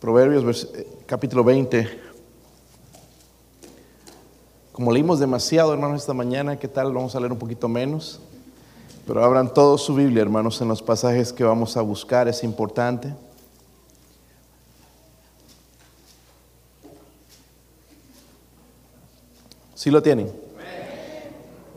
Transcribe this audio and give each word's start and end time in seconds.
Proverbios 0.00 0.68
eh, 0.74 0.86
capítulo 1.06 1.42
20. 1.42 1.88
Como 4.72 4.92
leímos 4.92 5.18
demasiado, 5.18 5.72
hermanos, 5.72 6.02
esta 6.02 6.12
mañana, 6.12 6.58
¿qué 6.58 6.68
tal? 6.68 6.92
Vamos 6.92 7.16
a 7.16 7.20
leer 7.20 7.32
un 7.32 7.38
poquito 7.38 7.66
menos. 7.66 8.20
Pero 9.06 9.24
abran 9.24 9.54
todo 9.54 9.78
su 9.78 9.94
Biblia, 9.94 10.20
hermanos, 10.20 10.60
en 10.60 10.68
los 10.68 10.82
pasajes 10.82 11.32
que 11.32 11.44
vamos 11.44 11.78
a 11.78 11.80
buscar, 11.80 12.28
es 12.28 12.44
importante. 12.44 13.14
¿Sí 19.74 19.90
lo 19.90 20.02
tienen? 20.02 20.45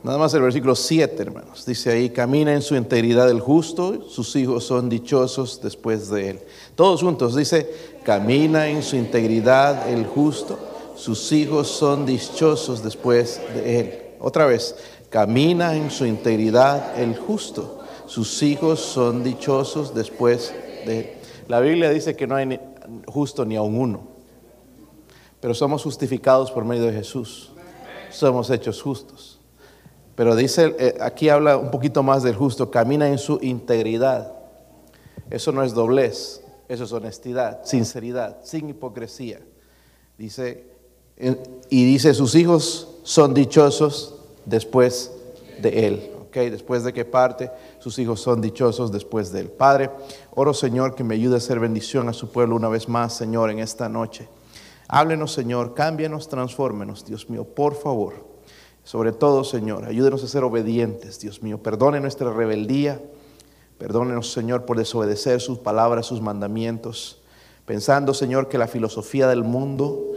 Nada 0.02 0.18
más 0.18 0.34
el 0.34 0.42
versículo 0.42 0.76
7, 0.76 1.22
hermanos. 1.22 1.66
Dice 1.66 1.92
ahí, 1.92 2.10
camina 2.10 2.54
en 2.54 2.62
su 2.62 2.76
integridad 2.76 3.30
el 3.30 3.42
justo, 3.42 4.08
sus 4.10 4.34
hijos 4.38 4.64
son 4.64 4.88
dichosos 4.88 5.62
después 5.62 6.10
de 6.10 6.30
él. 6.30 6.40
Todos 6.76 7.02
juntos, 7.02 7.36
dice, 7.36 7.70
camina 8.04 8.70
en 8.70 8.82
su 8.82 8.96
integridad 8.96 9.90
el 9.90 10.06
justo, 10.06 10.58
sus 10.96 11.32
hijos 11.34 11.68
son 11.68 12.06
dichosos 12.06 12.82
después 12.82 13.42
de 13.54 13.80
él. 13.80 14.02
Otra 14.22 14.46
vez, 14.46 14.76
camina 15.10 15.76
en 15.76 15.92
su 15.92 16.06
integridad 16.06 16.98
el 16.98 17.18
justo, 17.18 17.80
sus 18.06 18.42
hijos 18.42 18.80
son 18.80 19.22
dichosos 19.22 19.94
después 19.94 20.54
de 20.86 21.00
él. 21.00 21.10
La 21.50 21.60
Biblia 21.60 21.90
dice 21.90 22.16
que 22.16 22.26
no 22.26 22.36
hay 22.36 22.58
justo 23.06 23.44
ni 23.44 23.58
aun 23.58 23.76
uno, 23.76 24.08
pero 25.42 25.54
somos 25.54 25.84
justificados 25.84 26.52
por 26.52 26.64
medio 26.64 26.84
de 26.84 26.94
Jesús. 26.94 27.52
Somos 28.12 28.50
hechos 28.50 28.82
justos. 28.82 29.29
Pero 30.20 30.36
dice, 30.36 30.76
eh, 30.78 30.98
aquí 31.00 31.30
habla 31.30 31.56
un 31.56 31.72
poquito 31.72 32.04
más 32.04 32.24
del 32.24 32.36
justo, 32.36 32.70
camina 32.70 33.08
en 33.08 33.18
su 33.18 33.40
integridad. 33.42 34.34
Eso 35.30 35.54
no 35.54 35.64
es 35.64 35.74
doblez, 35.74 36.44
eso 36.68 36.84
es 36.84 36.92
honestidad, 36.92 37.62
sinceridad, 37.64 38.36
sin 38.44 38.68
hipocresía. 38.68 39.40
Dice, 40.18 40.66
eh, 41.16 41.42
y 41.70 41.86
dice, 41.86 42.14
sus 42.14 42.36
hijos 42.36 42.98
son 43.04 43.34
dichosos 43.34 44.16
después 44.44 45.10
de 45.62 45.88
él. 45.88 46.12
¿ok? 46.28 46.36
Después 46.52 46.84
de 46.84 46.92
que 46.92 47.06
parte, 47.06 47.50
sus 47.80 47.98
hijos 47.98 48.20
son 48.20 48.42
dichosos 48.42 48.92
después 48.92 49.32
de 49.32 49.40
él. 49.40 49.48
Padre, 49.48 49.90
oro 50.32 50.54
Señor 50.54 50.96
que 50.96 51.06
me 51.06 51.16
ayude 51.16 51.36
a 51.36 51.38
hacer 51.38 51.62
bendición 51.62 52.10
a 52.10 52.14
su 52.14 52.30
pueblo 52.30 52.58
una 52.58 52.68
vez 52.68 52.90
más, 52.90 53.14
Señor, 53.14 53.52
en 53.52 53.60
esta 53.60 53.88
noche. 53.88 54.28
Háblenos, 54.90 55.32
Señor, 55.32 55.74
cámbianos, 55.76 56.28
transfórmenos, 56.28 57.06
Dios 57.06 57.30
mío, 57.30 57.46
por 57.46 57.74
favor. 57.74 58.29
Sobre 58.90 59.12
todo, 59.12 59.44
Señor, 59.44 59.86
ayúdenos 59.86 60.24
a 60.24 60.28
ser 60.28 60.44
obedientes, 60.44 61.20
Dios 61.20 61.44
mío. 61.44 61.62
Perdone 61.62 62.00
nuestra 62.00 62.34
rebeldía. 62.34 63.00
Perdónenos, 63.78 64.32
Señor, 64.32 64.66
por 64.66 64.80
desobedecer 64.80 65.42
sus 65.42 65.60
palabras, 65.60 66.08
sus 66.08 66.22
mandamientos. 66.22 67.22
Pensando, 67.68 68.16
Señor, 68.16 68.50
que 68.50 68.58
la 68.58 68.68
filosofía 68.68 69.28
del 69.28 69.44
mundo, 69.44 70.08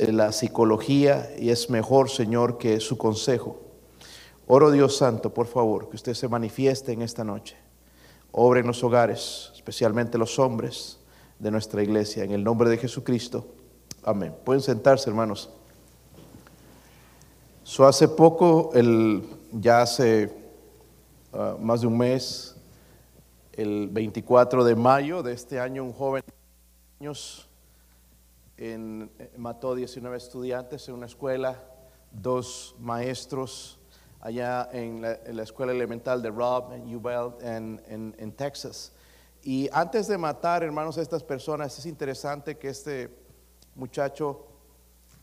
eh, 0.00 0.10
la 0.10 0.32
psicología, 0.32 1.30
y 1.38 1.50
es 1.50 1.70
mejor, 1.70 2.10
Señor, 2.10 2.58
que 2.58 2.80
su 2.80 2.98
consejo. 2.98 3.60
Oro, 4.48 4.72
Dios 4.72 4.96
Santo, 4.96 5.32
por 5.32 5.46
favor, 5.46 5.88
que 5.88 5.94
usted 5.94 6.14
se 6.14 6.26
manifieste 6.26 6.90
en 6.90 7.02
esta 7.02 7.22
noche. 7.22 7.56
Obre 8.32 8.58
en 8.58 8.66
los 8.66 8.82
hogares, 8.82 9.52
especialmente 9.54 10.18
los 10.18 10.40
hombres 10.40 10.98
de 11.38 11.52
nuestra 11.52 11.80
iglesia. 11.80 12.24
En 12.24 12.32
el 12.32 12.42
nombre 12.42 12.68
de 12.70 12.78
Jesucristo. 12.78 13.46
Amén. 14.02 14.34
Pueden 14.44 14.62
sentarse, 14.62 15.08
hermanos. 15.08 15.48
So, 17.68 17.84
hace 17.84 18.06
poco, 18.06 18.70
el, 18.74 19.24
ya 19.50 19.82
hace 19.82 20.32
ah, 21.32 21.56
más 21.58 21.80
de 21.80 21.88
un 21.88 21.98
mes, 21.98 22.54
el 23.54 23.88
24 23.88 24.62
de 24.62 24.76
mayo 24.76 25.20
de 25.24 25.32
este 25.32 25.58
año, 25.58 25.82
un 25.82 25.92
joven 25.92 26.22
de 26.24 26.32
años 27.04 27.48
en- 28.56 29.10
eh, 29.18 29.32
mató 29.36 29.74
19 29.74 30.16
estudiantes 30.16 30.86
en 30.88 30.94
una 30.94 31.06
escuela, 31.06 31.60
dos 32.12 32.76
maestros 32.78 33.80
allá 34.20 34.68
en 34.72 35.02
la, 35.02 35.14
en 35.26 35.36
la 35.36 35.42
escuela 35.42 35.72
elemental 35.72 36.22
de 36.22 36.30
Rob 36.30 36.72
en 36.72 36.94
Uvalde 36.94 37.36
en, 37.44 37.82
en- 37.88 38.14
en 38.16 38.30
Texas. 38.30 38.92
Y 39.42 39.68
antes 39.72 40.06
de 40.06 40.16
matar, 40.18 40.62
hermanos, 40.62 40.98
a 40.98 41.02
estas 41.02 41.24
personas, 41.24 41.76
es 41.80 41.86
interesante 41.86 42.56
que 42.58 42.68
este 42.68 43.10
muchacho 43.74 44.46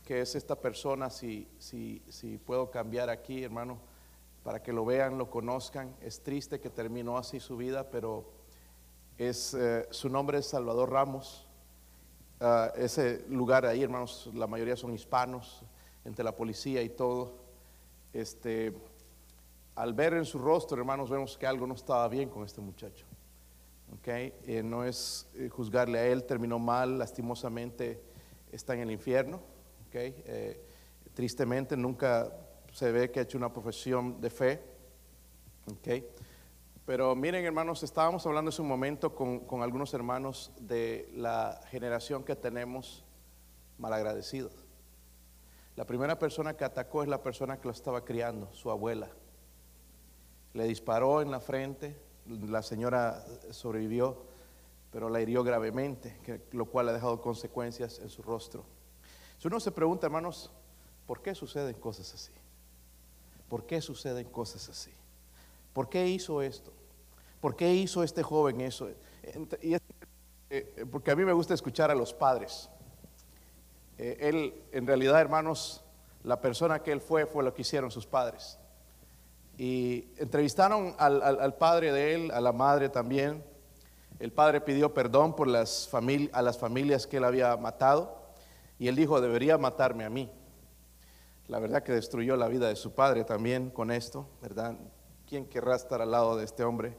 que 0.06 0.22
es 0.22 0.36
esta 0.36 0.60
persona, 0.60 1.10
si, 1.10 1.48
si, 1.60 2.02
si 2.10 2.38
puedo 2.38 2.70
cambiar 2.70 3.10
aquí, 3.10 3.44
hermano, 3.44 3.80
para 4.44 4.62
que 4.62 4.74
lo 4.74 4.84
vean, 4.86 5.18
lo 5.18 5.30
conozcan. 5.30 5.96
Es 6.02 6.22
triste 6.22 6.60
que 6.60 6.70
terminó 6.70 7.18
así 7.18 7.40
su 7.40 7.56
vida, 7.56 7.90
pero 7.90 8.30
es, 9.18 9.54
eh, 9.54 9.88
su 9.92 10.10
nombre 10.10 10.40
es 10.40 10.48
Salvador 10.48 10.92
Ramos. 10.92 11.48
Ah, 12.42 12.74
ese 12.76 13.26
lugar 13.30 13.66
ahí, 13.66 13.84
hermanos, 13.84 14.30
la 14.34 14.48
mayoría 14.48 14.76
son 14.76 14.94
hispanos, 14.94 15.64
entre 16.04 16.26
la 16.26 16.36
policía 16.36 16.82
y 16.82 16.90
todo. 16.90 17.40
Este, 18.12 18.74
al 19.76 19.94
ver 19.94 20.14
en 20.16 20.26
su 20.26 20.38
rostro, 20.38 20.78
hermanos, 20.78 21.10
vemos 21.10 21.38
que 21.38 21.48
algo 21.48 21.66
no 21.66 21.76
estaba 21.76 22.08
bien 22.10 22.30
con 22.30 22.44
este 22.44 22.60
muchacho. 22.60 23.06
¿ok? 23.94 24.08
Eh, 24.08 24.62
no 24.64 24.84
es 24.84 25.30
eh, 25.36 25.48
juzgarle 25.50 26.00
a 26.00 26.08
él, 26.08 26.26
terminó 26.26 26.60
mal, 26.60 27.00
lastimosamente 27.00 28.04
está 28.52 28.74
en 28.74 28.82
el 28.82 28.92
infierno. 28.92 29.53
Eh, 29.96 30.66
tristemente 31.14 31.78
nunca 31.78 32.32
se 32.72 32.92
ve 32.92 33.12
que 33.12 33.20
ha 33.20 33.24
hecho 33.24 33.38
una 33.38 33.54
profesión 33.54 34.20
de 34.20 34.30
fe. 34.30 34.64
Pero 36.86 37.16
miren 37.16 37.46
hermanos, 37.46 37.84
estábamos 37.84 38.26
hablando 38.26 38.50
hace 38.50 38.62
un 38.62 38.68
momento 38.68 39.16
con, 39.16 39.62
algunos 39.62 39.94
hermanos 39.94 40.52
de 40.60 41.10
la 41.14 41.62
generación 41.70 42.24
que 42.24 42.36
tenemos 42.36 43.06
malagradecidos. 43.78 44.66
La 45.76 45.86
primera 45.86 46.20
persona 46.20 46.56
que 46.56 46.66
atacó 46.66 47.04
es 47.04 47.10
la 47.10 47.24
persona 47.24 47.58
que 47.58 47.68
lo 47.68 47.72
estaba 47.72 48.04
criando, 48.04 48.54
su 48.54 48.70
abuela. 48.70 49.10
Le 50.54 50.66
disparó 50.66 51.22
en 51.22 51.32
la 51.32 51.40
frente, 51.40 51.98
la 52.28 52.62
señora 52.62 53.26
sobrevivió, 53.52 54.26
pero 54.92 55.10
la 55.10 55.22
hirió 55.22 55.44
gravemente, 55.44 56.20
lo 56.52 56.66
cual 56.66 56.90
ha 56.90 56.94
dejado 56.94 57.22
consecuencias 57.22 58.00
en 58.00 58.10
su 58.10 58.22
rostro. 58.22 58.66
Si 59.44 59.50
uno 59.50 59.60
se 59.60 59.74
pregunta, 59.74 60.08
hermanos, 60.08 60.50
¿por 61.06 61.22
qué 61.22 61.36
suceden 61.36 61.74
cosas 61.74 62.14
así? 62.14 62.32
¿Por 63.50 63.66
qué 63.66 63.82
suceden 63.82 64.26
cosas 64.30 64.70
así? 64.70 64.90
¿Por 65.74 65.90
qué 65.90 66.08
hizo 66.08 66.42
esto? 66.42 66.72
¿Por 67.42 67.58
qué 67.58 67.74
hizo 67.74 68.04
este 68.04 68.24
joven 68.24 68.62
eso? 68.62 68.88
Y 69.62 69.74
es- 69.74 69.82
eh, 70.50 70.86
porque 70.90 71.12
a 71.12 71.18
mí 71.18 71.26
me 71.26 71.34
gusta 71.34 71.54
escuchar 71.54 71.92
a 71.92 71.94
los 71.94 72.14
padres. 72.14 72.70
Eh, 73.98 74.16
él, 74.22 74.64
en 74.72 74.88
realidad, 74.88 75.20
hermanos, 75.20 75.84
la 76.24 76.40
persona 76.40 76.82
que 76.82 76.94
él 76.94 77.02
fue 77.02 77.26
fue 77.26 77.44
lo 77.44 77.54
que 77.54 77.64
hicieron 77.64 77.92
sus 77.92 78.06
padres. 78.06 78.58
Y 79.58 80.08
entrevistaron 80.20 80.96
al, 80.98 81.56
padre 81.56 81.92
de 81.92 82.16
él, 82.16 82.32
a 82.32 82.40
la 82.40 82.54
madre 82.54 82.88
también. 82.88 83.44
El 84.22 84.32
padre 84.32 84.62
pidió 84.62 84.94
perdón 84.94 85.36
por 85.36 85.50
las 85.50 85.90
a 86.32 86.42
las 86.42 86.58
familias 86.58 87.06
que 87.06 87.18
él 87.18 87.26
había 87.26 87.58
matado. 87.58 88.23
Y 88.84 88.90
él 88.90 88.98
dijo, 88.98 89.22
debería 89.22 89.58
matarme 89.58 90.04
a 90.04 90.10
mí. 90.10 90.30
La 91.48 91.60
verdad 91.60 91.84
que 91.84 91.94
destruyó 91.94 92.36
la 92.36 92.50
vida 92.50 92.68
de 92.68 92.76
su 92.76 92.94
padre 92.94 93.24
también 93.24 93.70
con 93.70 93.92
esto, 93.92 94.28
¿verdad? 94.42 94.76
¿Quién 95.26 95.46
querrá 95.46 95.78
estar 95.78 96.02
al 96.02 96.12
lado 96.12 96.36
de 96.36 96.44
este 96.44 96.66
hombre? 96.66 96.98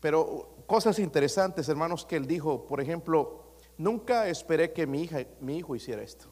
Pero 0.00 0.64
cosas 0.66 0.98
interesantes, 0.98 1.68
hermanos, 1.68 2.06
que 2.06 2.16
él 2.16 2.26
dijo, 2.26 2.66
por 2.66 2.80
ejemplo, 2.80 3.52
nunca 3.76 4.28
esperé 4.28 4.72
que 4.72 4.86
mi 4.86 5.02
hija, 5.02 5.18
mi 5.40 5.58
hijo 5.58 5.76
hiciera 5.76 6.00
esto. 6.00 6.24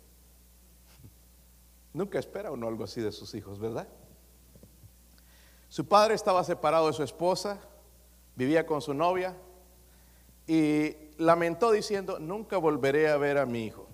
Nunca 1.92 2.18
espera 2.18 2.50
uno 2.50 2.66
algo 2.66 2.84
así 2.84 3.02
de 3.02 3.12
sus 3.12 3.34
hijos, 3.34 3.58
¿verdad? 3.58 3.86
Su 5.68 5.86
padre 5.86 6.14
estaba 6.14 6.42
separado 6.44 6.86
de 6.86 6.94
su 6.94 7.02
esposa, 7.02 7.60
vivía 8.36 8.64
con 8.64 8.80
su 8.80 8.94
novia 8.94 9.36
y 10.46 10.96
lamentó 11.18 11.72
diciendo, 11.72 12.18
nunca 12.18 12.56
volveré 12.56 13.10
a 13.10 13.18
ver 13.18 13.36
a 13.36 13.44
mi 13.44 13.66
hijo. 13.66 13.91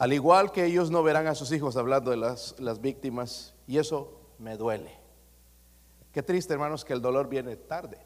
Al 0.00 0.14
igual 0.14 0.50
que 0.50 0.64
ellos 0.64 0.90
no 0.90 1.02
verán 1.02 1.26
a 1.26 1.34
sus 1.34 1.52
hijos 1.52 1.76
hablando 1.76 2.10
de 2.10 2.16
las, 2.16 2.58
las 2.58 2.80
víctimas, 2.80 3.54
y 3.66 3.76
eso 3.76 4.18
me 4.38 4.56
duele. 4.56 4.98
Qué 6.10 6.22
triste, 6.22 6.54
hermanos, 6.54 6.86
que 6.86 6.94
el 6.94 7.02
dolor 7.02 7.28
viene 7.28 7.54
tarde. 7.56 7.98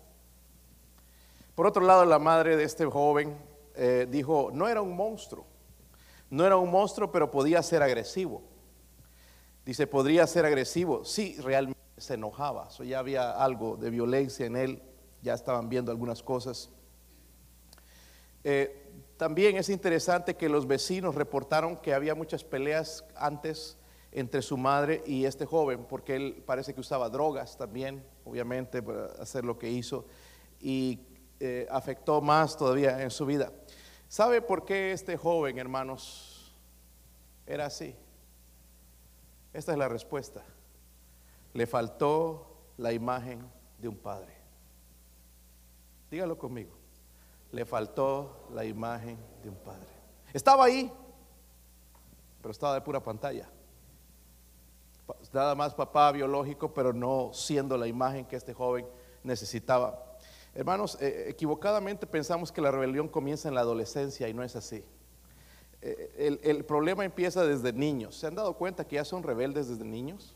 Por 1.55 1.69
otro 1.69 1.85
lado, 1.87 2.05
la 2.05 2.19
madre 2.19 2.57
de 2.57 2.65
este 2.65 2.85
joven 2.85 3.39
eh, 3.77 4.09
dijo, 4.11 4.51
no 4.53 4.67
era 4.67 4.83
un 4.83 4.97
monstruo, 4.97 5.47
no 6.31 6.45
era 6.45 6.57
un 6.57 6.69
monstruo, 6.69 7.13
pero 7.13 7.31
podía 7.31 7.63
ser 7.63 7.81
agresivo. 7.81 8.43
Dice, 9.65 9.87
podría 9.87 10.27
ser 10.27 10.47
agresivo. 10.47 11.05
Sí, 11.05 11.37
realmente 11.41 11.79
se 11.97 12.15
enojaba. 12.15 12.71
So, 12.71 12.83
ya 12.83 12.99
había 12.99 13.31
algo 13.31 13.77
de 13.77 13.91
violencia 13.91 14.47
en 14.47 14.57
él, 14.57 14.83
ya 15.23 15.35
estaban 15.35 15.69
viendo 15.69 15.93
algunas 15.93 16.25
cosas. 16.25 16.71
Eh, 18.43 18.84
también 19.17 19.57
es 19.57 19.69
interesante 19.69 20.35
que 20.35 20.49
los 20.49 20.67
vecinos 20.67 21.15
reportaron 21.15 21.77
que 21.77 21.95
había 21.95 22.15
muchas 22.15 22.43
peleas 22.43 23.05
antes 23.15 23.77
entre 24.11 24.43
su 24.43 24.57
madre 24.57 25.03
y 25.07 25.25
este 25.25 25.47
joven, 25.47 25.85
porque 25.85 26.17
él 26.17 26.43
parece 26.47 26.75
que 26.75 26.81
usaba 26.81 27.09
drogas 27.09 27.57
también, 27.57 28.05
obviamente, 28.25 28.83
para 28.83 29.07
hacer 29.21 29.45
lo 29.45 29.59
que 29.59 29.71
hizo, 29.71 30.07
y 30.61 31.01
eh, 31.41 31.67
afectó 31.71 32.21
más 32.21 32.57
todavía 32.57 33.03
en 33.03 33.11
su 33.11 33.27
vida. 33.27 33.53
¿Sabe 34.09 34.41
por 34.41 34.65
qué 34.65 34.93
este 34.93 35.17
joven, 35.17 35.59
hermanos, 35.59 36.55
era 37.47 37.67
así? 37.67 37.97
Esta 39.53 39.73
es 39.73 39.79
la 39.79 39.89
respuesta. 39.89 40.45
Le 41.53 41.67
faltó 41.67 42.57
la 42.77 42.93
imagen 42.93 43.49
de 43.79 43.89
un 43.89 43.97
padre. 43.97 44.35
Dígalo 46.11 46.39
conmigo. 46.39 46.84
Le 47.55 47.65
faltó 47.65 48.49
la 48.53 48.65
imagen 48.65 49.17
de 49.41 49.49
un 49.49 49.55
padre. 49.55 49.87
Estaba 50.33 50.65
ahí, 50.65 50.91
pero 52.43 52.51
estaba 52.51 52.75
de 52.75 52.81
pura 52.81 53.01
pantalla. 53.01 53.49
Nada 55.33 55.55
más 55.55 55.73
papá 55.73 56.11
biológico, 56.11 56.75
pero 56.75 56.93
no 56.93 57.31
siendo 57.33 57.77
la 57.79 57.87
imagen 57.87 58.25
que 58.25 58.35
este 58.35 58.55
joven 58.55 58.89
necesitaba. 59.23 60.17
Hermanos, 60.53 60.99
eh, 61.01 61.27
equivocadamente 61.29 62.09
pensamos 62.09 62.51
que 62.51 62.61
la 62.61 62.73
rebelión 62.73 63.07
comienza 63.07 63.49
en 63.49 63.55
la 63.55 63.61
adolescencia 63.61 64.29
y 64.29 64.35
no 64.35 64.43
es 64.43 64.57
así. 64.57 64.85
Eh, 65.81 66.41
el, 66.43 66.65
problema 66.65 67.05
empieza 67.05 67.47
desde 67.47 67.73
niños. 67.73 68.17
¿Se 68.17 68.27
han 68.27 68.35
dado 68.35 68.55
cuenta 68.55 68.85
que 68.85 68.97
ya 68.97 69.05
son 69.05 69.23
rebeldes 69.23 69.69
desde 69.69 69.85
niños? 69.85 70.35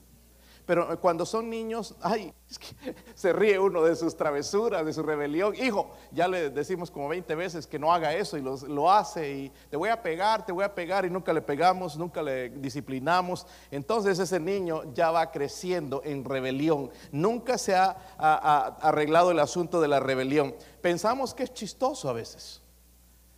Pero 0.69 1.01
cuando 1.01 1.25
son 1.25 1.49
niños, 1.49 1.95
ay, 2.03 2.31
se 3.15 3.33
ríe 3.33 3.59
uno 3.59 3.83
de 3.83 3.97
sus 3.97 4.15
travesuras, 4.15 4.85
de 4.85 4.93
su 4.93 5.03
rebelión. 5.03 5.55
Hijo, 5.57 5.93
ya 6.13 6.29
le 6.29 6.51
decimos 6.51 6.91
como 6.91 7.09
20 7.09 7.35
veces 7.37 7.67
que 7.67 7.79
no 7.79 7.91
haga 7.91 8.13
eso 8.13 8.37
y 8.37 8.43
lo, 8.43 8.93
hace 8.93 9.33
y 9.33 9.53
te 9.71 9.79
voy 9.79 9.89
a 9.89 10.03
pegar, 10.03 10.45
te 10.45 10.53
voy 10.53 10.65
a 10.65 10.75
pegar 10.75 11.07
y 11.07 11.11
nunca 11.11 11.33
le 11.33 11.41
pegamos, 11.41 11.97
nunca 11.97 12.23
le 12.23 12.51
disciplinamos. 12.51 13.47
Entonces 13.71 14.19
ese 14.19 14.39
niño 14.39 14.93
ya 14.93 15.11
va 15.11 15.33
creciendo 15.33 16.03
en 16.05 16.23
rebelión. 16.23 16.91
Nunca 17.13 17.57
se 17.57 17.75
ha 17.75 17.97
arreglado 18.19 19.31
el 19.31 19.39
asunto 19.39 19.81
de 19.81 19.89
la 19.89 20.01
rebelión. 20.01 20.55
Pensamos 20.83 21.33
que 21.33 21.45
es 21.45 21.55
chistoso 21.55 22.11
a 22.11 22.13
veces. 22.13 22.61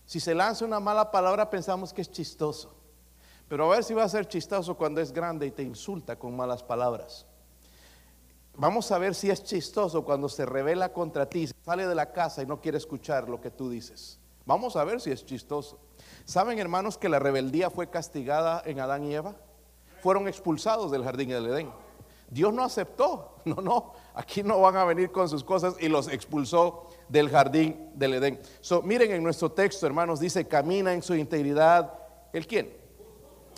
Si 0.05 0.19
se 0.19 0.35
lanza 0.35 0.65
una 0.65 0.81
mala 0.81 1.13
palabra 1.13 1.49
pensamos 1.49 1.93
que 1.93 2.03
es 2.03 2.11
chistoso. 2.11 2.75
Pero 3.51 3.65
a 3.65 3.75
ver 3.75 3.83
si 3.83 3.95
va 3.95 4.05
a 4.05 4.09
ser 4.09 4.29
chistoso 4.29 4.77
cuando 4.77 5.01
es 5.01 5.11
grande 5.11 5.45
y 5.45 5.51
te 5.51 5.65
insulta 5.65 6.17
con 6.17 6.37
malas 6.37 6.63
palabras. 6.63 7.27
Vamos 8.55 8.93
a 8.93 8.99
ver 8.99 9.13
si 9.13 9.29
es 9.29 9.43
chistoso 9.43 10.05
cuando 10.05 10.29
se 10.29 10.47
revela 10.47 10.93
contra 10.93 11.29
ti, 11.29 11.49
sale 11.65 11.89
de 11.89 11.97
la 11.97 12.13
casa 12.13 12.45
y 12.45 12.47
no 12.47 12.61
quiere 12.61 12.79
escuchar 12.79 13.29
lo 13.29 13.41
que 13.41 13.51
tú 13.51 13.69
dices. 13.69 14.21
Vamos 14.47 14.77
a 14.77 14.85
ver 14.85 15.01
si 15.01 15.11
es 15.11 15.27
chistoso. 15.27 15.81
¿Saben, 16.25 16.61
hermanos, 16.61 16.97
que 16.97 17.09
la 17.09 17.19
rebeldía 17.19 17.71
fue 17.71 17.91
castigada 17.91 18.63
en 18.65 18.79
Adán 18.79 19.03
y 19.03 19.17
Eva? 19.17 19.35
Fueron 20.01 20.29
expulsados 20.29 20.93
del 20.93 21.03
jardín 21.03 21.31
del 21.31 21.47
Edén. 21.47 21.73
Dios 22.31 22.55
no 22.55 22.63
aceptó. 22.63 23.35
No, 23.47 23.57
no. 23.57 23.95
Aquí 24.15 24.43
no 24.43 24.61
van 24.61 24.77
a 24.77 24.85
venir 24.85 25.11
con 25.11 25.27
sus 25.29 25.43
cosas 25.43 25.75
y 25.81 25.89
los 25.89 26.09
expulsó 26.09 26.87
del 27.09 27.31
jardín 27.31 27.91
del 27.95 28.15
Edén. 28.15 28.41
miren 28.85 29.11
en 29.11 29.25
nuestro 29.25 29.51
texto, 29.51 29.87
hermanos, 29.87 30.21
dice, 30.21 30.47
camina 30.47 30.93
en 30.93 31.03
su 31.03 31.15
integridad. 31.15 31.95
¿El 32.33 32.47
quién? 32.47 32.80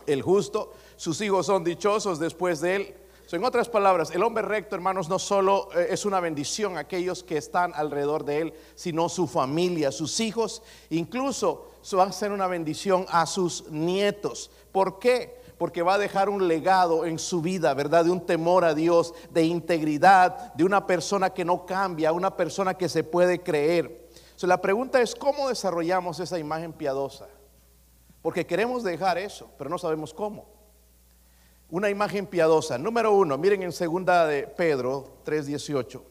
El 0.06 0.22
justo, 0.22 0.72
sus 0.96 1.20
hijos 1.20 1.46
son 1.46 1.64
dichosos 1.64 2.18
después 2.18 2.60
de 2.60 2.76
él. 2.76 2.94
en 3.32 3.44
otras 3.44 3.68
palabras, 3.68 4.10
el 4.10 4.22
hombre 4.22 4.42
recto, 4.42 4.76
hermanos, 4.76 5.08
no 5.08 5.18
solo 5.18 5.70
eh, 5.74 5.88
es 5.90 6.04
una 6.04 6.20
bendición 6.20 6.76
a 6.76 6.80
aquellos 6.80 7.22
que 7.22 7.38
están 7.38 7.72
alrededor 7.74 8.24
de 8.24 8.40
él, 8.40 8.54
sino 8.74 9.08
su 9.08 9.26
familia, 9.26 9.90
sus 9.90 10.20
hijos, 10.20 10.62
incluso 10.90 11.72
van 11.92 12.10
a 12.10 12.12
ser 12.12 12.32
una 12.32 12.46
bendición 12.46 13.06
a 13.08 13.26
sus 13.26 13.68
nietos. 13.70 14.50
¿Por 14.70 14.98
qué? 14.98 15.40
Porque 15.58 15.82
va 15.82 15.94
a 15.94 15.98
dejar 15.98 16.28
un 16.28 16.46
legado 16.46 17.04
en 17.04 17.18
su 17.18 17.40
vida, 17.40 17.74
¿verdad? 17.74 18.04
De 18.04 18.10
un 18.10 18.24
temor 18.24 18.64
a 18.64 18.74
Dios, 18.74 19.14
de 19.30 19.44
integridad, 19.44 20.52
de 20.54 20.64
una 20.64 20.86
persona 20.86 21.30
que 21.30 21.44
no 21.44 21.66
cambia, 21.66 22.12
una 22.12 22.36
persona 22.36 22.74
que 22.74 22.88
se 22.88 23.04
puede 23.04 23.42
creer. 23.42 24.08
la 24.42 24.60
pregunta 24.60 25.00
es, 25.00 25.14
¿cómo 25.14 25.48
desarrollamos 25.48 26.18
esa 26.20 26.38
imagen 26.38 26.72
piadosa? 26.72 27.28
Porque 28.22 28.46
queremos 28.46 28.84
dejar 28.84 29.18
eso, 29.18 29.50
pero 29.58 29.68
no 29.68 29.76
sabemos 29.78 30.14
cómo. 30.14 30.46
Una 31.68 31.90
imagen 31.90 32.26
piadosa. 32.26 32.78
Número 32.78 33.12
uno, 33.12 33.36
miren 33.36 33.62
en 33.62 33.72
segunda 33.72 34.26
de 34.26 34.46
Pedro 34.46 35.18
3.18. 35.24 36.02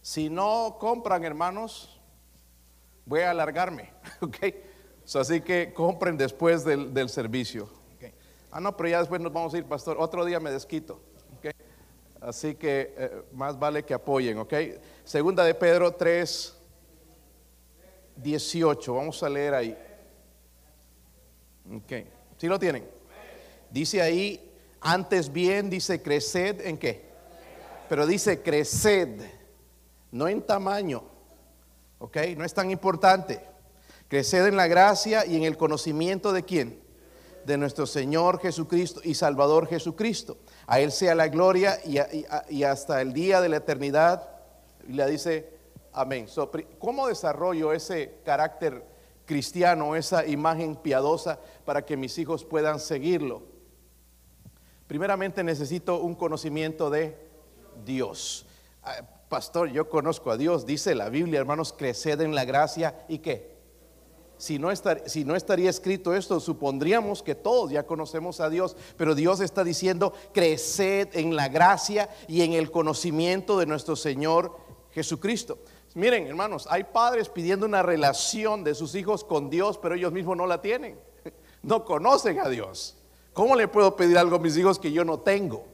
Si 0.00 0.30
no 0.30 0.76
compran, 0.78 1.24
hermanos, 1.24 2.00
voy 3.04 3.20
a 3.20 3.32
alargarme, 3.32 3.92
¿ok? 4.20 4.36
así 5.14 5.40
que 5.40 5.72
compren 5.74 6.16
después 6.16 6.64
del, 6.64 7.08
servicio. 7.08 7.68
Ah, 8.50 8.60
no, 8.60 8.76
pero 8.76 8.88
ya 8.88 9.00
después 9.00 9.20
nos 9.20 9.32
vamos 9.32 9.52
a 9.52 9.58
ir, 9.58 9.64
pastor. 9.64 9.96
Otro 9.98 10.24
día 10.24 10.40
me 10.40 10.50
desquito. 10.50 11.00
Así 12.20 12.54
que 12.54 12.94
eh, 12.96 13.22
más 13.32 13.58
vale 13.58 13.84
que 13.84 13.92
apoyen. 13.92 14.38
Segunda 15.04 15.44
de 15.44 15.54
Pedro 15.54 15.92
3, 15.92 16.55
18. 18.16 18.94
Vamos 18.94 19.22
a 19.22 19.28
leer 19.28 19.54
ahí. 19.54 19.78
Ok. 21.74 21.92
¿Sí 22.38 22.46
lo 22.46 22.58
tienen? 22.58 22.86
Dice 23.70 24.00
ahí, 24.02 24.52
antes 24.80 25.32
bien, 25.32 25.68
dice 25.70 26.00
creced 26.02 26.60
en 26.66 26.78
qué? 26.78 27.04
Pero 27.88 28.06
dice 28.06 28.42
creced, 28.42 29.20
no 30.12 30.28
en 30.28 30.42
tamaño. 30.42 31.02
Ok, 31.98 32.18
no 32.36 32.44
es 32.44 32.54
tan 32.54 32.70
importante. 32.70 33.40
Creced 34.08 34.46
en 34.46 34.56
la 34.56 34.66
gracia 34.66 35.26
y 35.26 35.36
en 35.36 35.44
el 35.44 35.56
conocimiento 35.56 36.32
de 36.32 36.44
quién? 36.44 36.80
De 37.44 37.56
nuestro 37.56 37.86
Señor 37.86 38.40
Jesucristo 38.40 39.00
y 39.02 39.14
Salvador 39.14 39.66
Jesucristo. 39.66 40.38
A 40.66 40.80
Él 40.80 40.92
sea 40.92 41.14
la 41.14 41.28
gloria 41.28 41.78
y, 41.84 41.98
y 42.50 42.62
hasta 42.64 43.00
el 43.00 43.12
día 43.12 43.40
de 43.40 43.48
la 43.48 43.58
eternidad. 43.58 44.28
Y 44.86 44.92
le 44.92 45.06
dice, 45.06 45.55
Amén. 45.96 46.26
¿Cómo 46.78 47.08
desarrollo 47.08 47.72
ese 47.72 48.20
carácter 48.22 48.84
cristiano, 49.24 49.96
esa 49.96 50.26
imagen 50.26 50.76
piadosa 50.76 51.40
para 51.64 51.86
que 51.86 51.96
mis 51.96 52.18
hijos 52.18 52.44
puedan 52.44 52.80
seguirlo? 52.80 53.40
Primeramente 54.86 55.42
necesito 55.42 55.98
un 56.00 56.14
conocimiento 56.14 56.90
de 56.90 57.16
Dios. 57.86 58.44
Ah, 58.82 59.00
pastor, 59.30 59.70
yo 59.70 59.88
conozco 59.88 60.30
a 60.30 60.36
Dios, 60.36 60.66
dice 60.66 60.94
la 60.94 61.08
Biblia, 61.08 61.40
hermanos, 61.40 61.72
creced 61.72 62.20
en 62.20 62.34
la 62.34 62.44
gracia 62.44 63.06
y 63.08 63.20
qué. 63.20 63.56
Si 64.36 64.58
no, 64.58 64.68
si 65.06 65.24
no 65.24 65.34
estaría 65.34 65.70
escrito 65.70 66.14
esto, 66.14 66.40
supondríamos 66.40 67.22
que 67.22 67.34
todos 67.34 67.70
ya 67.70 67.86
conocemos 67.86 68.40
a 68.40 68.50
Dios, 68.50 68.76
pero 68.98 69.14
Dios 69.14 69.40
está 69.40 69.64
diciendo, 69.64 70.12
creced 70.34 71.08
en 71.14 71.34
la 71.34 71.48
gracia 71.48 72.10
y 72.28 72.42
en 72.42 72.52
el 72.52 72.70
conocimiento 72.70 73.58
de 73.58 73.64
nuestro 73.64 73.96
Señor 73.96 74.66
Jesucristo. 74.90 75.58
Miren, 75.96 76.26
hermanos, 76.26 76.68
hay 76.70 76.84
padres 76.84 77.30
pidiendo 77.30 77.64
una 77.64 77.82
relación 77.82 78.62
de 78.62 78.74
sus 78.74 78.94
hijos 78.94 79.24
con 79.24 79.48
Dios, 79.48 79.78
pero 79.78 79.94
ellos 79.94 80.12
mismos 80.12 80.36
no 80.36 80.46
la 80.46 80.60
tienen. 80.60 80.98
No 81.62 81.84
conocen 81.84 82.38
a 82.38 82.48
Dios. 82.48 82.96
¿Cómo 83.32 83.56
le 83.56 83.66
puedo 83.66 83.96
pedir 83.96 84.16
algo 84.18 84.36
a 84.36 84.38
mis 84.38 84.56
hijos 84.56 84.78
que 84.78 84.92
yo 84.92 85.04
no 85.04 85.18
tengo? 85.18 85.64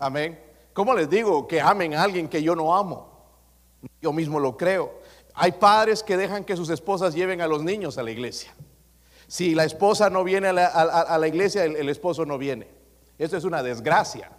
Amén. 0.00 0.42
¿Cómo 0.72 0.94
les 0.94 1.08
digo 1.08 1.46
que 1.46 1.60
amen 1.60 1.94
a 1.94 2.02
alguien 2.02 2.28
que 2.28 2.42
yo 2.42 2.56
no 2.56 2.74
amo? 2.74 3.08
Yo 4.00 4.12
mismo 4.12 4.40
lo 4.40 4.56
creo. 4.56 4.98
Hay 5.34 5.52
padres 5.52 6.02
que 6.02 6.16
dejan 6.16 6.42
que 6.42 6.56
sus 6.56 6.70
esposas 6.70 7.14
lleven 7.14 7.40
a 7.40 7.46
los 7.46 7.62
niños 7.62 7.98
a 7.98 8.02
la 8.02 8.10
iglesia. 8.10 8.52
Si 9.28 9.54
la 9.54 9.64
esposa 9.64 10.10
no 10.10 10.24
viene 10.24 10.48
a 10.48 11.18
la, 11.18 11.28
iglesia, 11.28 11.64
el 11.64 11.88
esposo 11.88 12.24
no 12.24 12.36
viene. 12.36 12.66
Eso 13.18 13.36
es 13.36 13.44
una 13.44 13.62
desgracia. 13.62 14.32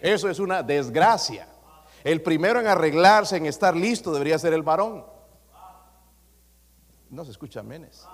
Eso 0.00 0.28
es 0.28 0.40
una 0.40 0.64
desgracia. 0.64 1.46
El 2.04 2.22
primero 2.22 2.60
en 2.60 2.66
arreglarse, 2.66 3.36
en 3.36 3.46
estar 3.46 3.76
listo, 3.76 4.12
debería 4.12 4.38
ser 4.38 4.52
el 4.52 4.62
varón. 4.62 5.04
No 7.10 7.24
se 7.24 7.32
escucha 7.32 7.62
menes. 7.62 8.06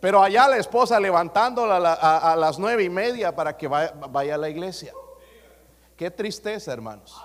Pero 0.00 0.22
allá 0.22 0.46
la 0.48 0.58
esposa 0.58 1.00
levantándola 1.00 1.94
a, 1.94 2.36
las 2.36 2.58
nueve 2.58 2.84
y 2.84 2.90
media 2.90 3.34
para 3.34 3.56
que 3.56 3.66
vaya, 3.66 4.34
a 4.34 4.38
la 4.38 4.48
iglesia. 4.48 4.92
Qué 5.96 6.10
tristeza, 6.10 6.72
hermanos. 6.72 7.20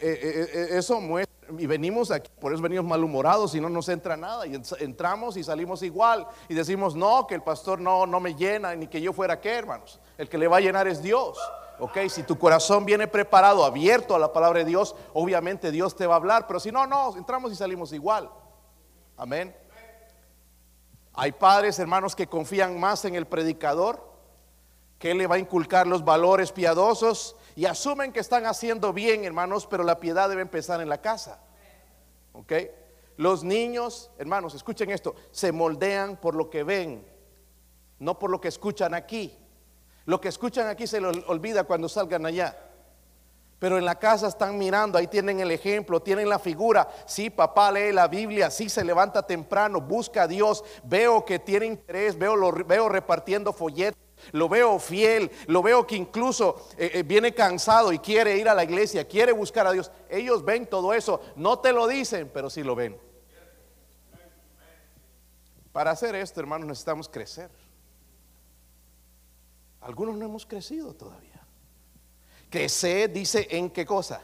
Eh, 0.00 0.20
eh, 0.22 0.50
eh, 0.52 0.68
eso 0.72 1.00
muestra, 1.00 1.30
y 1.58 1.66
venimos 1.66 2.10
aquí, 2.10 2.30
por 2.38 2.52
eso 2.52 2.62
venimos 2.62 2.84
malhumorados 2.84 3.54
y 3.54 3.60
no 3.60 3.68
nos 3.70 3.88
entra 3.88 4.16
nada. 4.16 4.46
Y 4.46 4.60
entramos 4.80 5.38
y 5.38 5.42
salimos 5.42 5.82
igual. 5.82 6.26
Y 6.48 6.54
decimos, 6.54 6.94
no, 6.94 7.26
que 7.26 7.34
el 7.34 7.42
pastor 7.42 7.80
no, 7.80 8.06
no 8.06 8.20
me 8.20 8.34
llena, 8.34 8.74
ni 8.74 8.86
que 8.86 9.00
yo 9.00 9.14
fuera 9.14 9.40
qué, 9.40 9.54
hermanos. 9.54 10.00
El 10.18 10.28
que 10.28 10.36
le 10.36 10.48
va 10.48 10.58
a 10.58 10.60
llenar 10.60 10.86
es 10.86 11.02
Dios. 11.02 11.38
Ok, 11.80 11.96
si 12.10 12.22
tu 12.24 12.38
corazón 12.38 12.84
viene 12.84 13.08
preparado, 13.08 13.64
abierto 13.64 14.14
a 14.14 14.18
la 14.18 14.34
palabra 14.34 14.58
de 14.58 14.66
Dios, 14.66 14.94
obviamente 15.14 15.70
Dios 15.70 15.96
te 15.96 16.06
va 16.06 16.14
a 16.14 16.16
hablar, 16.18 16.46
pero 16.46 16.60
si 16.60 16.70
no, 16.70 16.86
no, 16.86 17.16
entramos 17.16 17.50
y 17.52 17.56
salimos 17.56 17.94
igual. 17.94 18.30
Amén. 19.16 19.56
Hay 21.14 21.32
padres, 21.32 21.78
hermanos, 21.78 22.14
que 22.14 22.26
confían 22.26 22.78
más 22.78 23.06
en 23.06 23.14
el 23.14 23.26
predicador, 23.26 24.06
que 24.98 25.12
él 25.12 25.18
le 25.18 25.26
va 25.26 25.36
a 25.36 25.38
inculcar 25.38 25.86
los 25.86 26.04
valores 26.04 26.52
piadosos 26.52 27.34
y 27.56 27.64
asumen 27.64 28.12
que 28.12 28.20
están 28.20 28.44
haciendo 28.44 28.92
bien, 28.92 29.24
hermanos, 29.24 29.66
pero 29.66 29.82
la 29.82 30.00
piedad 30.00 30.28
debe 30.28 30.42
empezar 30.42 30.82
en 30.82 30.88
la 30.90 31.00
casa. 31.00 31.40
¿Ok? 32.34 32.52
Los 33.16 33.42
niños, 33.42 34.10
hermanos, 34.18 34.54
escuchen 34.54 34.90
esto, 34.90 35.14
se 35.30 35.50
moldean 35.50 36.18
por 36.18 36.34
lo 36.34 36.50
que 36.50 36.62
ven, 36.62 37.06
no 37.98 38.18
por 38.18 38.30
lo 38.30 38.38
que 38.38 38.48
escuchan 38.48 38.92
aquí. 38.92 39.39
Lo 40.06 40.20
que 40.20 40.28
escuchan 40.28 40.68
aquí 40.68 40.86
se 40.86 41.00
lo 41.00 41.10
olvida 41.28 41.64
cuando 41.64 41.88
salgan 41.88 42.26
allá. 42.26 42.56
Pero 43.60 43.76
en 43.76 43.84
la 43.84 43.98
casa 43.98 44.26
están 44.26 44.56
mirando, 44.56 44.96
ahí 44.96 45.06
tienen 45.06 45.38
el 45.38 45.50
ejemplo, 45.50 46.00
tienen 46.00 46.30
la 46.30 46.38
figura. 46.38 46.88
Sí, 47.04 47.28
papá 47.28 47.70
lee 47.70 47.92
la 47.92 48.08
Biblia, 48.08 48.50
sí 48.50 48.70
se 48.70 48.82
levanta 48.82 49.26
temprano, 49.26 49.82
busca 49.82 50.22
a 50.22 50.26
Dios. 50.26 50.64
Veo 50.82 51.26
que 51.26 51.38
tiene 51.38 51.66
interés, 51.66 52.18
veo, 52.18 52.34
veo 52.66 52.88
repartiendo 52.88 53.52
folletos. 53.52 54.00
Lo 54.32 54.48
veo 54.48 54.78
fiel, 54.78 55.30
lo 55.46 55.62
veo 55.62 55.86
que 55.86 55.96
incluso 55.96 56.68
eh, 56.76 56.90
eh, 56.94 57.02
viene 57.02 57.34
cansado 57.34 57.92
y 57.92 57.98
quiere 57.98 58.36
ir 58.36 58.48
a 58.48 58.54
la 58.54 58.64
iglesia, 58.64 59.06
quiere 59.06 59.32
buscar 59.32 59.66
a 59.66 59.72
Dios. 59.72 59.90
Ellos 60.08 60.44
ven 60.44 60.66
todo 60.66 60.92
eso, 60.94 61.20
no 61.36 61.58
te 61.58 61.72
lo 61.72 61.86
dicen, 61.86 62.30
pero 62.32 62.48
sí 62.50 62.62
lo 62.62 62.74
ven. 62.74 62.98
Para 65.72 65.92
hacer 65.92 66.14
esto, 66.14 66.40
hermanos, 66.40 66.66
necesitamos 66.66 67.08
crecer. 67.08 67.50
Algunos 69.80 70.16
no 70.16 70.24
hemos 70.24 70.46
crecido 70.46 70.94
todavía. 70.94 71.40
Crecer 72.50 73.12
dice 73.12 73.46
en 73.50 73.70
qué 73.70 73.86
cosa? 73.86 74.20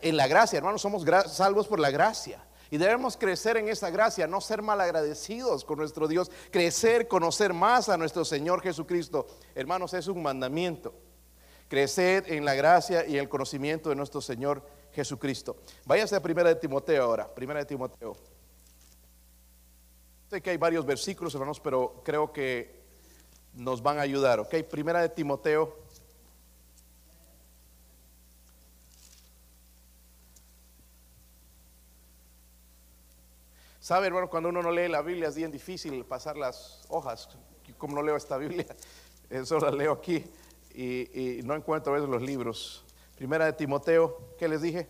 En 0.00 0.16
la 0.16 0.28
gracia, 0.28 0.58
hermanos, 0.58 0.82
somos 0.82 1.04
salvos 1.28 1.66
por 1.66 1.80
la 1.80 1.90
gracia. 1.90 2.44
Y 2.70 2.76
debemos 2.76 3.16
crecer 3.16 3.56
en 3.56 3.68
esa 3.68 3.88
gracia, 3.90 4.26
no 4.26 4.42
ser 4.42 4.60
malagradecidos 4.60 5.64
con 5.64 5.78
nuestro 5.78 6.06
Dios, 6.06 6.30
crecer, 6.50 7.08
conocer 7.08 7.54
más 7.54 7.88
a 7.88 7.96
nuestro 7.96 8.24
Señor 8.24 8.60
Jesucristo. 8.62 9.26
Hermanos, 9.54 9.94
es 9.94 10.06
un 10.06 10.22
mandamiento. 10.22 10.94
Crecer 11.68 12.30
en 12.30 12.44
la 12.44 12.54
gracia 12.54 13.06
y 13.06 13.16
el 13.16 13.28
conocimiento 13.28 13.88
de 13.88 13.96
nuestro 13.96 14.20
Señor 14.20 14.62
Jesucristo. 14.92 15.56
Váyase 15.86 16.16
a 16.16 16.22
Primera 16.22 16.50
de 16.50 16.56
Timoteo 16.56 17.02
ahora, 17.02 17.34
Primera 17.34 17.60
de 17.60 17.66
Timoteo. 17.66 18.16
Sé 20.28 20.42
que 20.42 20.50
hay 20.50 20.58
varios 20.58 20.84
versículos, 20.84 21.34
hermanos, 21.34 21.60
pero 21.60 22.02
creo 22.04 22.30
que 22.32 22.77
nos 23.58 23.82
van 23.82 23.98
a 23.98 24.02
ayudar, 24.02 24.40
¿ok? 24.40 24.54
Primera 24.70 25.02
de 25.02 25.08
Timoteo 25.08 25.76
Sabe, 33.88 34.06
hermano, 34.06 34.28
cuando 34.28 34.50
uno 34.50 34.60
no 34.60 34.70
lee 34.70 34.86
la 34.86 35.00
Biblia 35.00 35.28
es 35.28 35.34
bien 35.34 35.50
difícil 35.50 36.04
pasar 36.04 36.36
las 36.36 36.82
hojas. 36.90 37.26
Como 37.78 37.94
no 37.94 38.02
leo 38.02 38.16
esta 38.16 38.36
Biblia, 38.36 38.66
eso 39.30 39.58
la 39.58 39.70
leo 39.70 39.92
aquí 39.92 40.22
y, 40.74 41.40
no 41.44 41.54
encuentro 41.54 41.94
a 41.94 41.96
veces 41.96 42.10
los 42.10 42.20
libros. 42.20 42.84
Primera 43.16 43.46
de 43.46 43.54
Timoteo, 43.54 44.34
¿qué 44.38 44.46
les 44.46 44.60
dije? 44.60 44.86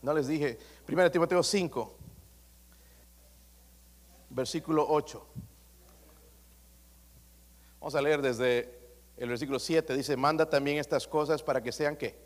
No 0.00 0.14
les 0.14 0.28
dije. 0.28 0.58
Primera 0.86 1.10
de 1.10 1.10
Timoteo 1.10 1.42
5, 1.42 1.94
versículo 4.30 4.86
8. 4.88 5.26
Vamos 7.86 7.94
a 7.94 8.02
leer 8.02 8.20
desde 8.20 8.68
el 9.16 9.28
versículo 9.28 9.60
7. 9.60 9.94
Dice, 9.94 10.16
manda 10.16 10.50
también 10.50 10.78
estas 10.78 11.06
cosas 11.06 11.40
para 11.40 11.62
que 11.62 11.70
sean 11.70 11.94
qué? 11.94 12.18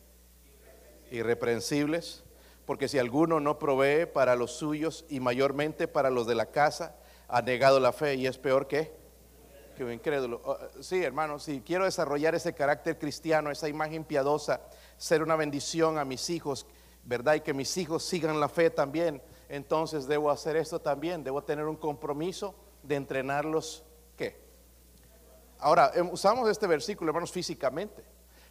Irreprensibles 1.11 2.25
porque 2.65 2.89
si 2.89 2.99
alguno 2.99 3.41
no 3.41 3.59
provee 3.59 4.07
para 4.07 4.37
los 4.37 4.53
suyos 4.53 5.05
y 5.11 5.21
mayormente 5.21 5.87
para 5.87 6.09
los 6.09 6.27
de 6.27 6.35
la 6.35 6.47
casa, 6.47 6.97
ha 7.29 7.43
negado 7.43 7.79
la 7.79 7.93
fe 7.93 8.15
y 8.15 8.27
es 8.27 8.39
peor 8.39 8.69
que, 8.69 8.91
que 9.77 9.85
un 9.85 9.93
incrédulo. 9.93 10.41
Oh, 10.47 10.57
sí, 10.81 11.05
hermano, 11.05 11.39
si 11.39 11.61
quiero 11.61 11.85
desarrollar 11.85 12.35
ese 12.35 12.55
carácter 12.55 12.99
cristiano, 12.99 13.51
esa 13.51 13.69
imagen 13.69 14.05
piadosa, 14.05 14.63
ser 14.97 15.23
una 15.23 15.37
bendición 15.37 15.99
a 15.99 16.07
mis 16.07 16.31
hijos, 16.31 16.67
¿verdad? 17.05 17.35
Y 17.35 17.41
que 17.43 17.53
mis 17.53 17.77
hijos 17.77 18.03
sigan 18.03 18.41
la 18.41 18.49
fe 18.49 18.71
también, 18.71 19.21
entonces 19.51 20.07
debo 20.07 20.31
hacer 20.31 20.57
esto 20.57 20.81
también, 20.81 21.23
debo 21.23 21.45
tener 21.45 21.67
un 21.67 21.77
compromiso 21.77 22.55
de 22.83 22.95
entrenarlos. 22.95 23.85
Ahora, 25.61 25.93
em, 25.95 26.09
usamos 26.11 26.49
este 26.49 26.67
versículo, 26.67 27.11
hermanos, 27.11 27.33
físicamente, 27.33 28.05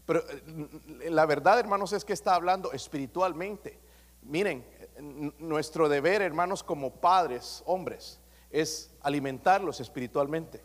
pero 0.05 0.23
eh, 0.29 1.09
la 1.09 1.25
verdad, 1.25 1.59
hermanos, 1.59 1.93
es 1.93 2.05
que 2.05 2.13
está 2.13 2.35
hablando 2.35 2.71
espiritualmente. 2.71 3.79
Miren, 4.23 4.65
nuestro 5.39 5.87
deber, 5.87 6.21
hermanos, 6.21 6.63
como 6.63 6.95
padres, 6.95 7.63
hombres, 7.65 8.19
es 8.49 8.91
alimentarlos 9.01 9.79
espiritualmente, 9.79 10.63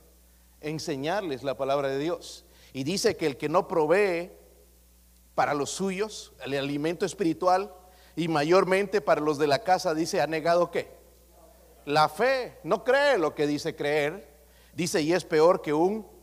enseñarles 0.61 1.43
la 1.43 1.57
palabra 1.57 1.89
de 1.89 1.99
Dios. 1.99 2.45
Y 2.73 2.85
dice 2.85 3.17
que 3.17 3.27
el 3.27 3.37
que 3.37 3.49
no 3.49 3.69
provee 3.69 4.33
para 5.35 5.55
los 5.55 5.71
suyos 5.71 6.33
el 6.45 6.55
alimento 6.55 7.07
espiritual 7.07 7.73
y 8.17 8.29
mayormente 8.29 9.01
para 9.01 9.21
los 9.21 9.39
de 9.39 9.47
la 9.47 9.61
casa, 9.61 9.95
dice, 9.95 10.21
ha 10.21 10.27
negado 10.27 10.71
qué? 10.71 10.89
La 11.85 12.09
fe, 12.09 12.59
no 12.63 12.83
cree 12.83 13.19
lo 13.19 13.35
que 13.35 13.47
dice 13.47 13.77
creer. 13.77 14.33
Dice, 14.73 15.03
y 15.03 15.13
es 15.13 15.25
peor 15.25 15.63
que 15.63 15.73
un... 15.73 16.14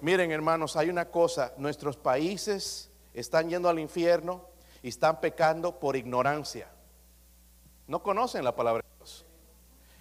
Miren, 0.00 0.30
hermanos, 0.30 0.76
hay 0.76 0.90
una 0.90 1.10
cosa, 1.10 1.52
nuestros 1.56 1.96
países 1.96 2.90
están 3.14 3.48
yendo 3.48 3.68
al 3.68 3.78
infierno 3.78 4.46
y 4.82 4.88
están 4.88 5.20
pecando 5.20 5.78
por 5.78 5.96
ignorancia. 5.96 6.68
No 7.86 8.02
conocen 8.02 8.44
la 8.44 8.54
palabra 8.54 8.82
de 8.82 8.96
Dios. 8.98 9.26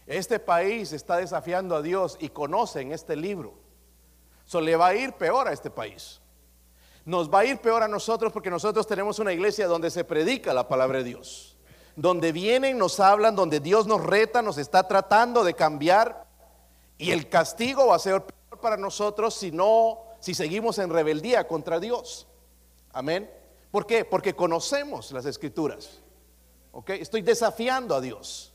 Este 0.06 0.39
país 0.39 0.94
está 0.94 1.18
desafiando 1.18 1.75
a 1.75 1.82
Dios 1.82 2.18
y 2.20 2.30
conocen 2.30 2.92
este 2.92 3.16
libro. 3.16 3.56
So, 4.46 4.62
le 4.62 4.75
va 4.75 4.88
a 4.88 4.96
ir 4.96 5.13
peor 5.13 5.48
a 5.48 5.54
este 5.54 5.70
país. 5.70 6.22
Nos 7.04 7.34
va 7.34 7.39
a 7.39 7.46
ir 7.46 7.58
peor 7.60 7.84
a 7.84 7.88
nosotros 7.88 8.32
porque 8.32 8.50
nosotros 8.50 8.86
tenemos 8.86 9.20
una 9.20 9.34
iglesia 9.34 9.68
donde 9.68 9.89
se 9.89 10.04
predica 10.04 10.54
la 10.54 10.68
palabra 10.68 11.00
de 11.00 11.06
Dios. 11.06 11.58
Donde 11.96 12.32
vienen, 12.32 12.77
nos 12.77 13.00
hablan, 13.00 13.36
donde 13.36 13.60
Dios 13.60 13.88
nos 13.88 14.04
reta, 14.04 14.42
nos 14.42 14.58
está 14.58 14.88
tratando 14.88 15.44
de 15.44 15.54
cambiar. 15.54 16.27
Y 16.98 17.12
el 17.12 17.30
castigo 17.30 17.88
va 17.88 17.96
a 17.96 18.00
ser 18.00 18.22
peor 18.22 18.37
para 18.58 18.78
nosotros 18.78 19.34
si 19.34 19.52
no, 19.52 20.00
si 20.20 20.34
seguimos 20.34 20.78
en 20.80 20.90
rebeldía 20.90 21.48
contra 21.48 21.80
Dios. 21.80 22.28
Amén. 22.92 23.30
¿Por 23.72 23.86
qué? 23.86 24.06
Porque 24.06 24.36
conocemos 24.36 25.12
las 25.12 25.26
escrituras. 25.26 26.02
¿Ok? 26.72 26.92
Estoy 26.92 27.22
desafiando 27.22 27.96
a 27.96 28.02
Dios. 28.02 28.54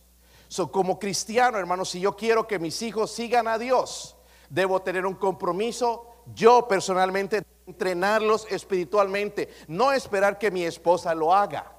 So, 0.49 0.71
como 0.71 0.99
cristiano, 0.99 1.59
hermano, 1.59 1.85
si 1.85 2.01
yo 2.01 2.15
quiero 2.15 2.47
que 2.47 2.59
mis 2.59 2.83
hijos 2.83 3.11
sigan 3.11 3.49
a 3.49 3.59
Dios, 3.59 4.17
debo 4.51 4.83
tener 4.83 5.07
un 5.07 5.15
compromiso, 5.15 6.07
yo 6.35 6.69
personalmente, 6.69 7.43
entrenarlos 7.67 8.47
espiritualmente, 8.51 9.49
no 9.69 9.93
esperar 9.93 10.39
que 10.39 10.51
mi 10.51 10.65
esposa 10.65 11.15
lo 11.15 11.35
haga. 11.35 11.73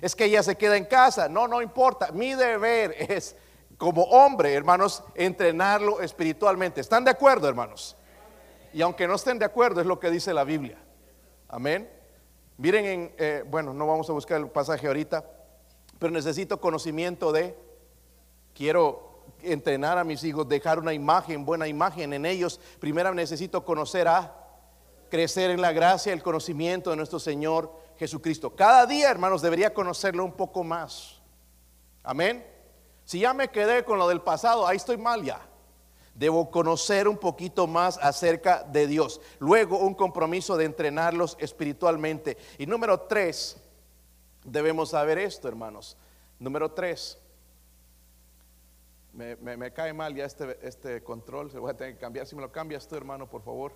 Es 0.00 0.16
que 0.16 0.24
ella 0.24 0.42
se 0.42 0.56
queda 0.56 0.76
en 0.76 0.84
casa, 0.84 1.28
no, 1.28 1.46
no 1.46 1.62
importa. 1.62 2.10
Mi 2.12 2.34
deber 2.34 2.94
es, 2.98 3.36
como 3.78 4.04
hombre, 4.04 4.54
hermanos, 4.54 5.02
entrenarlo 5.14 6.00
espiritualmente. 6.00 6.80
¿Están 6.80 7.04
de 7.04 7.10
acuerdo, 7.10 7.48
hermanos? 7.48 7.96
Y 8.72 8.82
aunque 8.82 9.06
no 9.06 9.14
estén 9.14 9.38
de 9.38 9.44
acuerdo, 9.44 9.80
es 9.80 9.86
lo 9.86 10.00
que 10.00 10.10
dice 10.10 10.32
la 10.32 10.44
Biblia. 10.44 10.78
Amén. 11.48 11.90
Miren, 12.58 12.84
en, 12.84 13.14
eh, 13.18 13.44
bueno, 13.46 13.72
no 13.74 13.86
vamos 13.86 14.08
a 14.08 14.12
buscar 14.12 14.40
el 14.40 14.48
pasaje 14.48 14.86
ahorita, 14.86 15.24
pero 15.98 16.12
necesito 16.12 16.60
conocimiento 16.60 17.32
de, 17.32 17.56
quiero 18.54 19.24
entrenar 19.42 19.98
a 19.98 20.04
mis 20.04 20.24
hijos, 20.24 20.48
dejar 20.48 20.78
una 20.78 20.94
imagen, 20.94 21.44
buena 21.44 21.68
imagen 21.68 22.12
en 22.12 22.24
ellos. 22.24 22.60
Primero 22.80 23.12
necesito 23.14 23.64
conocer 23.64 24.08
a, 24.08 24.46
crecer 25.10 25.50
en 25.50 25.60
la 25.60 25.72
gracia, 25.72 26.12
el 26.12 26.22
conocimiento 26.22 26.90
de 26.90 26.96
nuestro 26.96 27.18
Señor 27.18 27.72
Jesucristo. 27.98 28.54
Cada 28.54 28.86
día, 28.86 29.10
hermanos, 29.10 29.42
debería 29.42 29.72
conocerlo 29.72 30.24
un 30.24 30.32
poco 30.32 30.64
más. 30.64 31.20
Amén. 32.02 32.44
Si 33.06 33.20
ya 33.20 33.32
me 33.32 33.48
quedé 33.48 33.84
con 33.84 33.98
lo 33.98 34.08
del 34.08 34.20
pasado, 34.20 34.66
ahí 34.66 34.76
estoy 34.76 34.96
mal 34.96 35.22
ya. 35.22 35.40
Debo 36.14 36.50
conocer 36.50 37.06
un 37.06 37.16
poquito 37.16 37.68
más 37.68 37.98
acerca 37.98 38.64
de 38.64 38.88
Dios. 38.88 39.20
Luego 39.38 39.78
un 39.78 39.94
compromiso 39.94 40.56
de 40.56 40.64
entrenarlos 40.64 41.36
espiritualmente. 41.38 42.36
Y 42.58 42.66
número 42.66 43.00
tres, 43.02 43.56
debemos 44.44 44.90
saber 44.90 45.18
esto, 45.18 45.46
hermanos. 45.46 45.96
Número 46.40 46.72
tres, 46.72 47.16
me, 49.12 49.72
cae 49.72 49.92
mal 49.92 50.14
ya 50.14 50.24
este, 50.24 50.58
este 50.66 51.02
control, 51.04 51.50
se 51.50 51.58
voy 51.58 51.70
a 51.70 51.76
tener 51.76 51.94
que 51.94 52.00
cambiar. 52.00 52.26
Si 52.26 52.34
me 52.34 52.42
lo 52.42 52.50
cambias 52.50 52.88
tú, 52.88 52.96
hermano, 52.96 53.30
por 53.30 53.42
favor. 53.42 53.72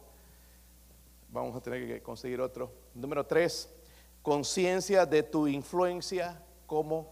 Vamos 1.28 1.54
a 1.54 1.60
tener 1.60 1.87
que 1.87 2.02
conseguir 2.02 2.40
otro. 2.40 2.72
Número 2.94 3.25
tres, 3.25 3.72
conciencia 4.22 5.06
de 5.06 5.22
tu 5.22 5.46
influencia 5.46 6.42
como 6.66 7.08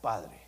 padre. 0.00 0.47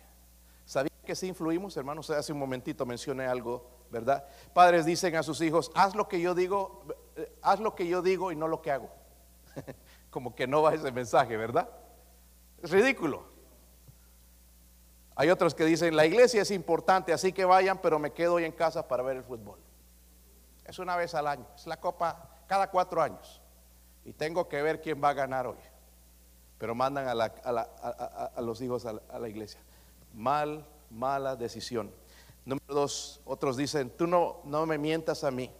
¿Sabía 1.01 1.05
que 1.05 1.15
si 1.15 1.27
influimos, 1.27 1.75
hermanos? 1.77 2.09
Hace 2.09 2.31
un 2.31 2.39
momentito 2.39 2.85
mencioné 2.85 3.25
algo 3.25 3.81
¿verdad? 3.91 4.25
Padres 4.53 4.85
dicen 4.85 5.15
a 5.15 5.23
sus 5.23 5.41
hijos, 5.41 5.71
haz 5.75 5.95
lo 5.95 6.07
que 6.07 6.21
yo 6.21 6.33
digo, 6.33 6.83
eh, 7.17 7.31
haz 7.41 7.59
lo 7.59 7.75
que 7.75 7.87
yo 7.87 8.01
digo 8.01 8.31
y 8.31 8.35
no 8.35 8.47
lo 8.47 8.61
que 8.61 8.71
hago. 8.71 8.89
Como 10.09 10.33
que 10.33 10.47
no 10.47 10.61
va 10.61 10.73
ese 10.73 10.91
mensaje, 10.91 11.35
¿verdad? 11.37 11.69
Es 12.63 12.71
ridículo. 12.71 13.25
Hay 15.15 15.29
otros 15.29 15.53
que 15.53 15.65
dicen, 15.65 15.95
la 15.95 16.05
iglesia 16.05 16.41
es 16.41 16.51
importante, 16.51 17.11
así 17.11 17.33
que 17.33 17.43
vayan, 17.43 17.79
pero 17.79 17.99
me 17.99 18.11
quedo 18.11 18.35
hoy 18.35 18.45
en 18.45 18.53
casa 18.53 18.87
para 18.87 19.03
ver 19.03 19.17
el 19.17 19.23
fútbol. 19.23 19.59
Es 20.65 20.79
una 20.79 20.95
vez 20.95 21.13
al 21.13 21.27
año, 21.27 21.45
es 21.53 21.67
la 21.67 21.77
copa 21.77 22.29
cada 22.47 22.71
cuatro 22.71 23.01
años. 23.01 23.41
Y 24.05 24.13
tengo 24.13 24.47
que 24.47 24.61
ver 24.61 24.81
quién 24.81 25.03
va 25.03 25.09
a 25.09 25.13
ganar 25.13 25.47
hoy. 25.47 25.57
Pero 26.57 26.73
mandan 26.75 27.07
a, 27.07 28.41
los 28.41 28.61
hijos 28.61 28.85
a 28.85 29.19
la 29.19 29.27
iglesia. 29.27 29.59
Mal, 30.13 30.65
mala 30.91 31.35
decisión. 31.35 31.91
Número 32.45 32.73
dos, 32.73 33.21
otros 33.25 33.57
dicen, 33.57 33.89
tú 33.91 34.07
no, 34.07 34.41
no 34.45 34.65
me 34.65 34.77
mientas 34.77 35.23
a 35.23 35.31
mí. 35.31 35.51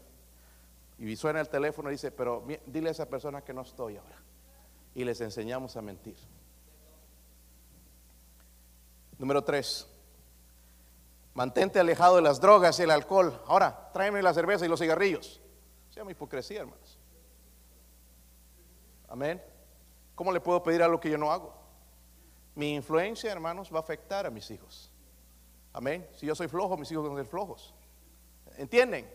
Y 0.97 1.15
suena 1.15 1.39
el 1.39 1.49
teléfono 1.49 1.89
y 1.89 1.93
dice, 1.93 2.11
pero 2.11 2.45
dile 2.67 2.89
a 2.89 2.91
esa 2.91 3.09
persona 3.09 3.41
que 3.41 3.53
no 3.53 3.61
estoy 3.61 3.97
ahora. 3.97 4.17
y 4.93 5.03
les 5.03 5.21
enseñamos 5.21 5.77
a 5.77 5.81
mentir. 5.81 6.15
Número 9.17 9.43
tres, 9.43 9.87
mantente 11.33 11.79
alejado 11.79 12.17
de 12.17 12.21
las 12.23 12.41
drogas 12.41 12.79
y 12.79 12.83
el 12.83 12.91
alcohol. 12.91 13.41
Ahora, 13.47 13.89
tráeme 13.93 14.21
la 14.21 14.33
cerveza 14.33 14.65
y 14.65 14.69
los 14.69 14.79
cigarrillos. 14.79 15.39
Se 15.89 15.99
llama 15.99 16.11
hipocresía, 16.11 16.61
hermanos. 16.61 16.99
Amén. 19.07 19.41
¿Cómo 20.15 20.31
le 20.31 20.39
puedo 20.41 20.61
pedir 20.63 20.81
algo 20.81 20.99
que 20.99 21.09
yo 21.09 21.17
no 21.17 21.31
hago? 21.31 21.53
Mi 22.55 22.75
influencia, 22.75 23.31
hermanos, 23.31 23.71
va 23.73 23.77
a 23.77 23.81
afectar 23.81 24.25
a 24.25 24.29
mis 24.29 24.49
hijos. 24.51 24.90
Amén. 25.73 26.07
Si 26.15 26.25
yo 26.25 26.35
soy 26.35 26.47
flojo, 26.47 26.77
mis 26.77 26.91
hijos 26.91 27.03
van 27.03 27.13
a 27.13 27.21
ser 27.21 27.27
flojos. 27.27 27.73
¿Entienden? 28.57 29.09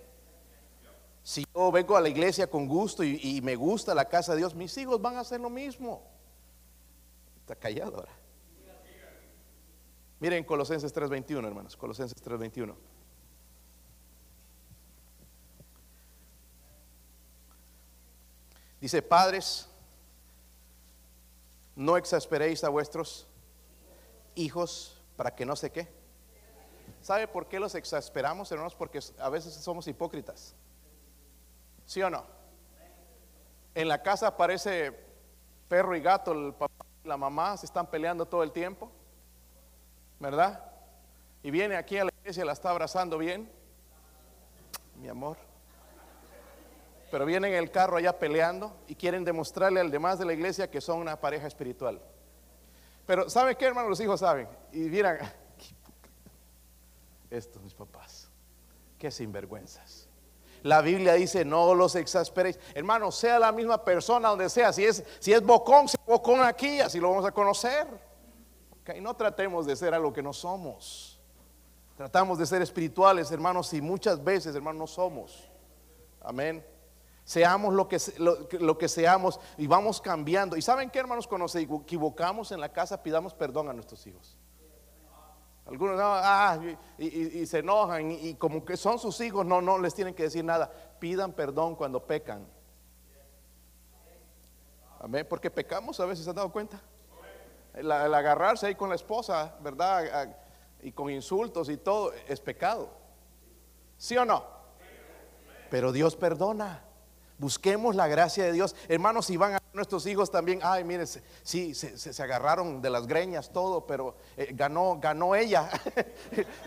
Si 1.22 1.44
yo 1.54 1.72
vengo 1.72 1.96
a 1.96 2.00
la 2.00 2.08
iglesia 2.08 2.48
con 2.48 2.68
gusto 2.68 3.02
y, 3.02 3.40
me 3.42 3.56
gusta 3.56 3.94
la 3.94 4.08
casa 4.08 4.32
de 4.32 4.38
Dios, 4.38 4.54
mis 4.54 4.76
hijos 4.78 5.00
van 5.02 5.16
a 5.16 5.20
hacer 5.20 5.40
lo 5.40 5.50
mismo. 5.50 6.02
Está 7.40 7.56
callado 7.56 7.96
ahora. 7.96 8.12
Miren 10.20 10.44
Colosenses 10.44 10.94
3:21, 10.94 11.46
hermanos. 11.46 11.76
Colosenses 11.76 12.22
3:21. 12.22 12.74
Dice, 18.80 19.02
padres, 19.02 19.68
no 21.74 21.96
exasperéis 21.96 22.62
a 22.62 22.68
vuestros 22.68 23.26
hijos 24.34 25.02
para 25.16 25.34
que 25.34 25.44
no 25.44 25.56
sé 25.56 25.70
qué. 25.70 26.05
¿Sabe 27.00 27.28
por 27.28 27.46
qué 27.46 27.60
los 27.60 27.74
exasperamos, 27.74 28.50
hermanos? 28.50 28.74
Porque 28.74 29.00
a 29.18 29.28
veces 29.28 29.54
somos 29.54 29.86
hipócritas. 29.86 30.54
¿Sí 31.84 32.02
o 32.02 32.10
no? 32.10 32.24
En 33.74 33.88
la 33.88 34.02
casa 34.02 34.36
parece 34.36 34.92
perro 35.68 35.94
y 35.96 36.00
gato, 36.00 36.32
el 36.32 36.54
papá 36.54 36.86
y 37.04 37.08
la 37.08 37.16
mamá 37.16 37.56
se 37.56 37.66
están 37.66 37.86
peleando 37.86 38.26
todo 38.26 38.42
el 38.42 38.52
tiempo, 38.52 38.90
¿verdad? 40.18 40.64
Y 41.42 41.50
viene 41.50 41.76
aquí 41.76 41.98
a 41.98 42.04
la 42.04 42.10
iglesia, 42.20 42.44
la 42.44 42.52
está 42.52 42.70
abrazando 42.70 43.18
bien, 43.18 43.50
mi 44.96 45.08
amor. 45.08 45.36
Pero 47.10 47.24
vienen 47.24 47.52
en 47.52 47.58
el 47.58 47.70
carro 47.70 47.96
allá 47.96 48.18
peleando 48.18 48.76
y 48.88 48.96
quieren 48.96 49.24
demostrarle 49.24 49.80
al 49.80 49.90
demás 49.90 50.18
de 50.18 50.24
la 50.24 50.32
iglesia 50.32 50.70
que 50.70 50.80
son 50.80 50.98
una 50.98 51.20
pareja 51.20 51.46
espiritual. 51.46 52.00
Pero 53.06 53.30
¿saben 53.30 53.56
qué, 53.56 53.66
hermano? 53.66 53.88
Los 53.88 54.00
hijos 54.00 54.20
saben. 54.20 54.48
Y 54.72 54.78
miran, 54.78 55.18
estos 57.30 57.62
mis 57.62 57.74
papás, 57.74 58.30
qué 58.98 59.10
sinvergüenzas. 59.10 60.08
La 60.62 60.80
Biblia 60.80 61.14
dice, 61.14 61.44
no 61.44 61.74
los 61.74 61.94
exasperéis. 61.94 62.58
Hermano, 62.74 63.12
sea 63.12 63.38
la 63.38 63.52
misma 63.52 63.84
persona 63.84 64.30
donde 64.30 64.48
sea. 64.48 64.72
Si 64.72 64.84
es, 64.84 65.04
si 65.20 65.32
es 65.32 65.40
bocón, 65.40 65.88
sea 65.88 66.00
bocón 66.04 66.42
aquí, 66.42 66.80
así 66.80 66.98
lo 66.98 67.10
vamos 67.10 67.24
a 67.24 67.30
conocer. 67.30 67.86
Okay, 68.80 69.00
no 69.00 69.14
tratemos 69.14 69.66
de 69.66 69.76
ser 69.76 69.94
algo 69.94 70.12
que 70.12 70.22
no 70.22 70.32
somos. 70.32 71.20
Tratamos 71.96 72.38
de 72.38 72.46
ser 72.46 72.62
espirituales, 72.62 73.30
hermanos, 73.30 73.72
y 73.72 73.80
muchas 73.80 74.22
veces, 74.22 74.54
hermanos, 74.54 74.78
no 74.78 74.86
somos. 74.86 75.48
Amén. 76.20 76.64
Seamos 77.24 77.74
lo 77.74 77.88
que, 77.88 77.98
lo, 78.60 78.78
que 78.78 78.88
seamos 78.88 79.40
y 79.56 79.66
vamos 79.66 80.00
cambiando. 80.00 80.56
¿Y 80.56 80.62
saben 80.62 80.90
qué, 80.90 80.98
hermanos? 80.98 81.26
Cuando 81.26 81.44
nos 81.44 81.54
equivocamos 81.56 82.52
en 82.52 82.60
la 82.60 82.72
casa, 82.72 83.02
pidamos 83.02 83.34
perdón 83.34 83.68
a 83.68 83.72
nuestros 83.72 84.06
hijos. 84.06 84.36
Algunos 85.66 85.98
ah, 86.00 86.60
y, 86.96 87.44
se 87.44 87.58
enojan 87.58 88.12
y, 88.12 88.34
como 88.34 88.64
que 88.64 88.76
son 88.76 88.98
sus 88.98 89.20
hijos, 89.20 89.44
no, 89.44 89.60
no 89.60 89.78
les 89.78 89.94
tienen 89.94 90.14
que 90.14 90.24
decir 90.24 90.44
nada. 90.44 90.70
Pidan 91.00 91.32
perdón 91.32 91.74
cuando 91.74 92.06
pecan. 92.06 92.46
Amén, 95.00 95.26
porque 95.28 95.50
pecamos 95.50 95.98
a 95.98 96.06
veces, 96.06 96.24
¿se 96.24 96.30
han 96.30 96.36
dado 96.36 96.52
cuenta? 96.52 96.80
El, 97.74 97.90
agarrarse 97.90 98.68
ahí 98.68 98.74
con 98.74 98.88
la 98.88 98.94
esposa, 98.94 99.56
¿verdad? 99.60 100.36
Y 100.82 100.92
con 100.92 101.10
insultos 101.10 101.68
y 101.68 101.76
todo, 101.76 102.12
es 102.28 102.40
pecado. 102.40 102.88
¿Sí 103.98 104.16
o 104.16 104.24
no? 104.24 104.44
Pero 105.70 105.90
Dios 105.90 106.16
perdona. 106.16 106.84
Busquemos 107.38 107.96
la 107.96 108.06
gracia 108.06 108.44
de 108.44 108.52
Dios. 108.52 108.74
Hermanos, 108.88 109.26
si 109.26 109.36
van 109.36 109.54
a 109.54 109.58
nuestros 109.76 110.06
hijos 110.06 110.30
también, 110.30 110.58
ay, 110.62 110.82
miren, 110.82 111.06
sí, 111.42 111.74
se, 111.74 112.22
agarraron 112.22 112.82
de 112.82 112.90
las 112.90 113.06
greñas, 113.06 113.52
todo, 113.52 113.86
pero 113.86 114.16
eh, 114.36 114.48
ganó, 114.52 114.98
ganó 115.00 115.34
ella. 115.36 115.70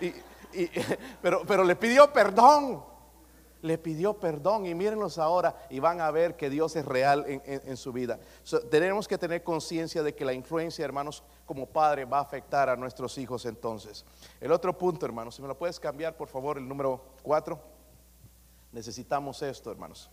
pero, 1.22 1.42
pero 1.46 1.64
le 1.64 1.76
pidió 1.76 2.12
perdón. 2.12 2.84
Le 3.62 3.78
pidió 3.78 4.18
perdón 4.18 4.66
y 4.66 4.74
mírenlos 4.74 5.18
ahora 5.18 5.66
y 5.70 5.80
van 5.80 6.00
a 6.00 6.10
ver 6.12 6.38
que 6.38 6.50
Dios 6.50 6.78
es 6.78 6.86
real 6.86 7.26
en, 7.28 7.76
su 7.76 7.92
vida. 7.92 8.18
tenemos 8.72 9.06
que 9.06 9.18
tener 9.18 9.44
conciencia 9.44 10.02
de 10.02 10.16
que 10.16 10.24
la 10.24 10.32
influencia, 10.32 10.86
hermanos, 10.86 11.24
como 11.46 11.66
padre 11.66 12.06
va 12.06 12.20
a 12.20 12.22
afectar 12.22 12.70
a 12.70 12.78
nuestros 12.78 13.18
hijos 13.18 13.46
entonces. 13.46 14.06
El 14.40 14.54
otro 14.54 14.78
punto, 14.78 15.06
hermanos, 15.06 15.36
si 15.36 15.42
me 15.42 15.50
lo 15.50 15.58
puedes 15.58 15.78
cambiar, 15.78 16.16
por 16.16 16.30
favor, 16.30 16.58
el 16.58 16.66
número 16.66 17.04
cuatro. 17.22 17.60
Necesitamos 18.72 19.42
esto, 19.42 19.70
hermanos. 19.70 20.10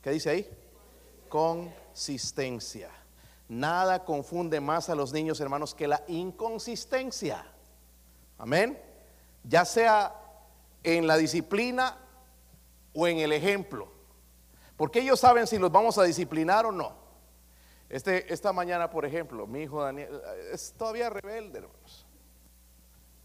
¿Qué 0.00 0.10
dice 0.12 0.30
ahí? 0.30 0.48
Consistencia. 1.28 2.90
Nada 3.48 4.04
confunde 4.04 4.60
más 4.60 4.88
a 4.88 4.94
los 4.94 5.12
niños, 5.12 5.40
hermanos, 5.40 5.74
que 5.74 5.86
la 5.86 6.02
inconsistencia. 6.08 7.46
Amén. 8.38 8.78
Ya 9.44 9.64
sea 9.64 10.14
en 10.82 11.06
la 11.06 11.16
disciplina 11.16 11.96
o 12.92 13.06
en 13.06 13.18
el 13.18 13.32
ejemplo. 13.32 13.88
Porque 14.76 15.00
ellos 15.00 15.20
saben 15.20 15.46
si 15.46 15.58
los 15.58 15.70
vamos 15.70 15.96
a 15.98 16.02
disciplinar 16.02 16.66
o 16.66 16.72
no. 16.72 16.92
Este, 17.88 18.32
esta 18.32 18.52
mañana, 18.52 18.90
por 18.90 19.04
ejemplo, 19.04 19.46
mi 19.46 19.62
hijo 19.62 19.82
Daniel 19.82 20.20
es 20.52 20.74
todavía 20.76 21.08
rebelde, 21.08 21.58
hermanos. 21.58 22.06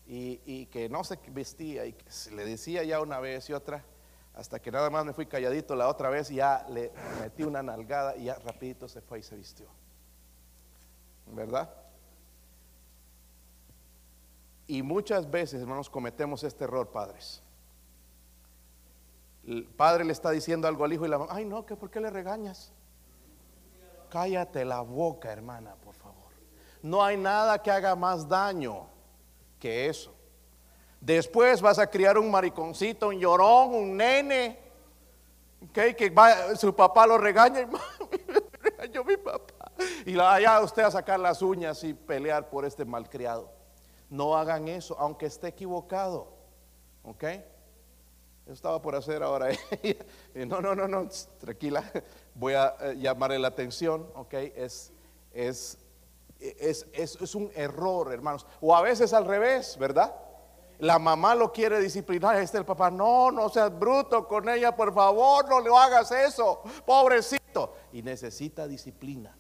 Y, 0.08 0.42
y 0.46 0.66
que 0.68 0.88
no 0.88 1.04
se 1.04 1.18
vestía 1.30 1.86
y 1.86 1.94
que 1.94 2.12
se 2.12 2.32
le 2.32 2.46
decía 2.46 2.84
ya 2.84 3.02
una 3.02 3.20
vez 3.20 3.50
y 3.50 3.54
otra, 3.54 3.84
hasta 4.34 4.60
que 4.60 4.72
nada 4.72 4.90
más 4.90 5.06
me 5.06 5.14
fui 5.14 5.26
calladito 5.26 5.76
la 5.76 5.88
otra 5.88 6.10
vez 6.10 6.30
ya 6.30 6.66
le 6.70 6.92
metí 7.20 7.44
una 7.44 7.62
nalgada 7.62 8.16
y 8.16 8.26
ya 8.26 8.36
rapidito 8.36 8.88
se 8.88 9.02
fue 9.02 9.20
y 9.20 9.24
se 9.24 9.36
vistió. 9.36 9.68
¿Verdad? 11.28 11.70
Y 14.68 14.84
muchas 14.84 15.30
veces, 15.30 15.62
hermanos, 15.62 15.90
cometemos 15.90 16.44
este 16.44 16.64
error, 16.64 16.90
padres. 16.90 17.42
El 19.46 19.66
padre 19.66 20.06
le 20.06 20.14
está 20.14 20.32
diciendo 20.32 20.68
algo 20.68 20.86
al 20.86 20.94
hijo 20.94 21.06
y 21.06 21.10
la 21.10 21.18
mamá, 21.18 21.34
ay 21.34 21.46
no, 21.46 21.66
que 21.66 21.76
¿por 21.76 21.90
qué 21.90 22.00
le 22.00 22.10
regañas? 22.10 22.72
Cállate 24.10 24.64
la 24.66 24.82
boca, 24.82 25.32
hermana, 25.32 25.76
por 25.76 25.96
favor. 25.96 26.32
No 26.82 27.04
hay 27.04 27.18
nada 27.18 27.62
que 27.62 27.72
haga 27.72 27.96
más 27.96 28.28
daño 28.28 28.88
que 29.60 29.88
eso. 29.88 30.14
Después 31.02 31.64
vas 31.64 31.80
a 31.80 31.88
criar 31.88 32.20
un 32.20 32.30
mariconcito, 32.30 33.08
un 33.08 33.20
llorón, 33.20 33.74
un 33.74 33.98
nene, 33.98 34.60
que 35.74 36.14
su 36.56 36.76
papá 36.76 37.08
lo 37.08 37.18
regaña 37.18 37.62
y 38.12 38.60
regañó 38.62 39.04
mi 39.04 39.18
papá. 39.18 39.72
Y 40.06 40.16
vaya 40.16 40.62
usted 40.62 40.84
a 40.84 40.92
sacar 40.92 41.20
las 41.20 41.42
uñas 41.42 41.84
y 41.84 41.96
pelear 41.96 42.50
por 42.50 42.66
este 42.66 42.86
malcriado. 42.86 43.52
No 44.12 44.38
hagan 44.38 44.68
eso, 44.68 44.96
aunque 45.00 45.26
esté 45.26 45.48
equivocado. 45.48 46.28
¿Ok? 47.04 47.24
Yo 48.46 48.54
estaba 48.54 48.80
por 48.80 48.96
hacer 48.96 49.24
ahora. 49.24 49.48
no, 50.36 50.62
no, 50.62 50.76
no, 50.76 50.88
no, 50.88 51.10
tranquila. 51.40 51.84
Voy 52.36 52.54
a 52.54 52.76
eh, 52.80 52.98
llamarle 53.00 53.40
la 53.40 53.48
atención. 53.48 54.08
¿Ok? 54.14 54.34
Es, 54.34 54.92
es, 55.34 55.80
es, 56.40 56.86
es 56.94 57.34
un 57.34 57.52
error, 57.56 58.14
hermanos. 58.14 58.46
O 58.60 58.76
a 58.76 58.82
veces 58.84 59.14
al 59.14 59.26
revés, 59.26 59.78
¿verdad? 59.80 60.14
La 60.82 60.98
mamá 60.98 61.36
lo 61.36 61.52
quiere 61.52 61.80
disciplinar, 61.80 62.38
este 62.38 62.58
el 62.58 62.66
papá, 62.66 62.90
no, 62.90 63.30
no 63.30 63.50
seas 63.50 63.78
bruto 63.78 64.28
con 64.28 64.50
ella, 64.50 64.76
por 64.76 64.92
favor, 64.92 65.48
no 65.48 65.62
le 65.62 65.70
hagas 65.70 66.12
eso, 66.12 66.64
pobrecito. 66.88 67.76
Y 67.94 68.02
necesita 68.02 68.68
disciplina. 68.68 69.38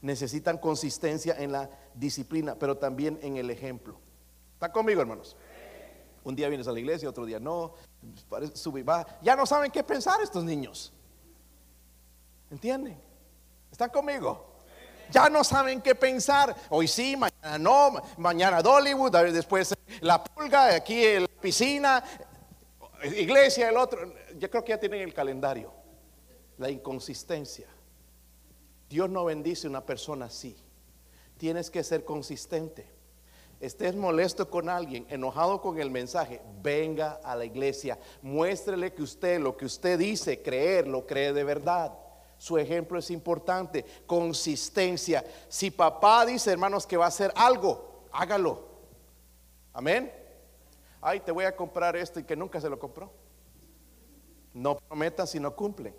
Necesitan 0.00 0.58
consistencia 0.58 1.34
en 1.36 1.50
la 1.50 1.68
disciplina, 1.92 2.54
pero 2.54 2.76
también 2.76 3.18
en 3.22 3.36
el 3.36 3.50
ejemplo. 3.50 3.98
¿Está 4.52 4.70
conmigo, 4.70 5.00
hermanos? 5.00 5.36
Un 6.22 6.36
día 6.36 6.48
vienes 6.48 6.68
a 6.68 6.72
la 6.72 6.78
iglesia, 6.78 7.08
otro 7.08 7.24
día 7.26 7.40
no. 7.40 7.74
Sube 8.52 8.84
Ya 9.22 9.34
no 9.34 9.46
saben 9.46 9.72
qué 9.72 9.82
pensar 9.82 10.22
estos 10.22 10.44
niños. 10.44 10.92
¿Entienden? 12.48 12.96
¿Están 13.72 13.90
conmigo? 13.90 14.53
Ya 15.10 15.28
no 15.28 15.44
saben 15.44 15.80
qué 15.80 15.94
pensar. 15.94 16.54
Hoy 16.70 16.88
sí, 16.88 17.16
mañana 17.16 17.58
no, 17.58 18.02
mañana 18.16 18.62
Dollywood, 18.62 19.12
después 19.32 19.74
la 20.00 20.22
pulga, 20.22 20.74
aquí 20.74 21.04
en 21.04 21.22
la 21.22 21.28
piscina, 21.28 22.04
iglesia, 23.04 23.68
el 23.68 23.76
otro. 23.76 24.12
Yo 24.38 24.50
creo 24.50 24.64
que 24.64 24.70
ya 24.70 24.80
tienen 24.80 25.02
el 25.02 25.14
calendario. 25.14 25.72
La 26.58 26.70
inconsistencia. 26.70 27.66
Dios 28.88 29.10
no 29.10 29.24
bendice 29.24 29.66
a 29.66 29.70
una 29.70 29.84
persona 29.84 30.26
así. 30.26 30.56
Tienes 31.36 31.70
que 31.70 31.82
ser 31.82 32.04
consistente. 32.04 32.86
Estés 33.60 33.96
molesto 33.96 34.50
con 34.50 34.68
alguien, 34.68 35.06
enojado 35.08 35.60
con 35.60 35.80
el 35.80 35.90
mensaje, 35.90 36.42
venga 36.62 37.20
a 37.24 37.34
la 37.34 37.44
iglesia. 37.44 37.98
Muéstrele 38.20 38.92
que 38.92 39.02
usted 39.02 39.40
lo 39.40 39.56
que 39.56 39.64
usted 39.64 39.98
dice 39.98 40.42
creer, 40.42 40.86
lo 40.86 41.06
cree 41.06 41.32
de 41.32 41.44
verdad. 41.44 41.92
Su 42.44 42.58
ejemplo 42.58 42.98
es 42.98 43.10
importante. 43.10 43.86
Consistencia. 44.04 45.24
Si 45.48 45.70
papá 45.70 46.26
dice, 46.26 46.52
hermanos, 46.52 46.86
que 46.86 46.98
va 46.98 47.06
a 47.06 47.08
hacer 47.08 47.32
algo, 47.34 48.04
hágalo. 48.12 48.68
Amén. 49.72 50.12
Ay, 51.00 51.20
te 51.20 51.32
voy 51.32 51.46
a 51.46 51.56
comprar 51.56 51.96
esto 51.96 52.20
y 52.20 52.24
que 52.24 52.36
nunca 52.36 52.60
se 52.60 52.68
lo 52.68 52.78
compró. 52.78 53.10
No 54.52 54.76
prometan 54.76 55.26
si 55.26 55.40
no 55.40 55.56
cumplen. 55.56 55.96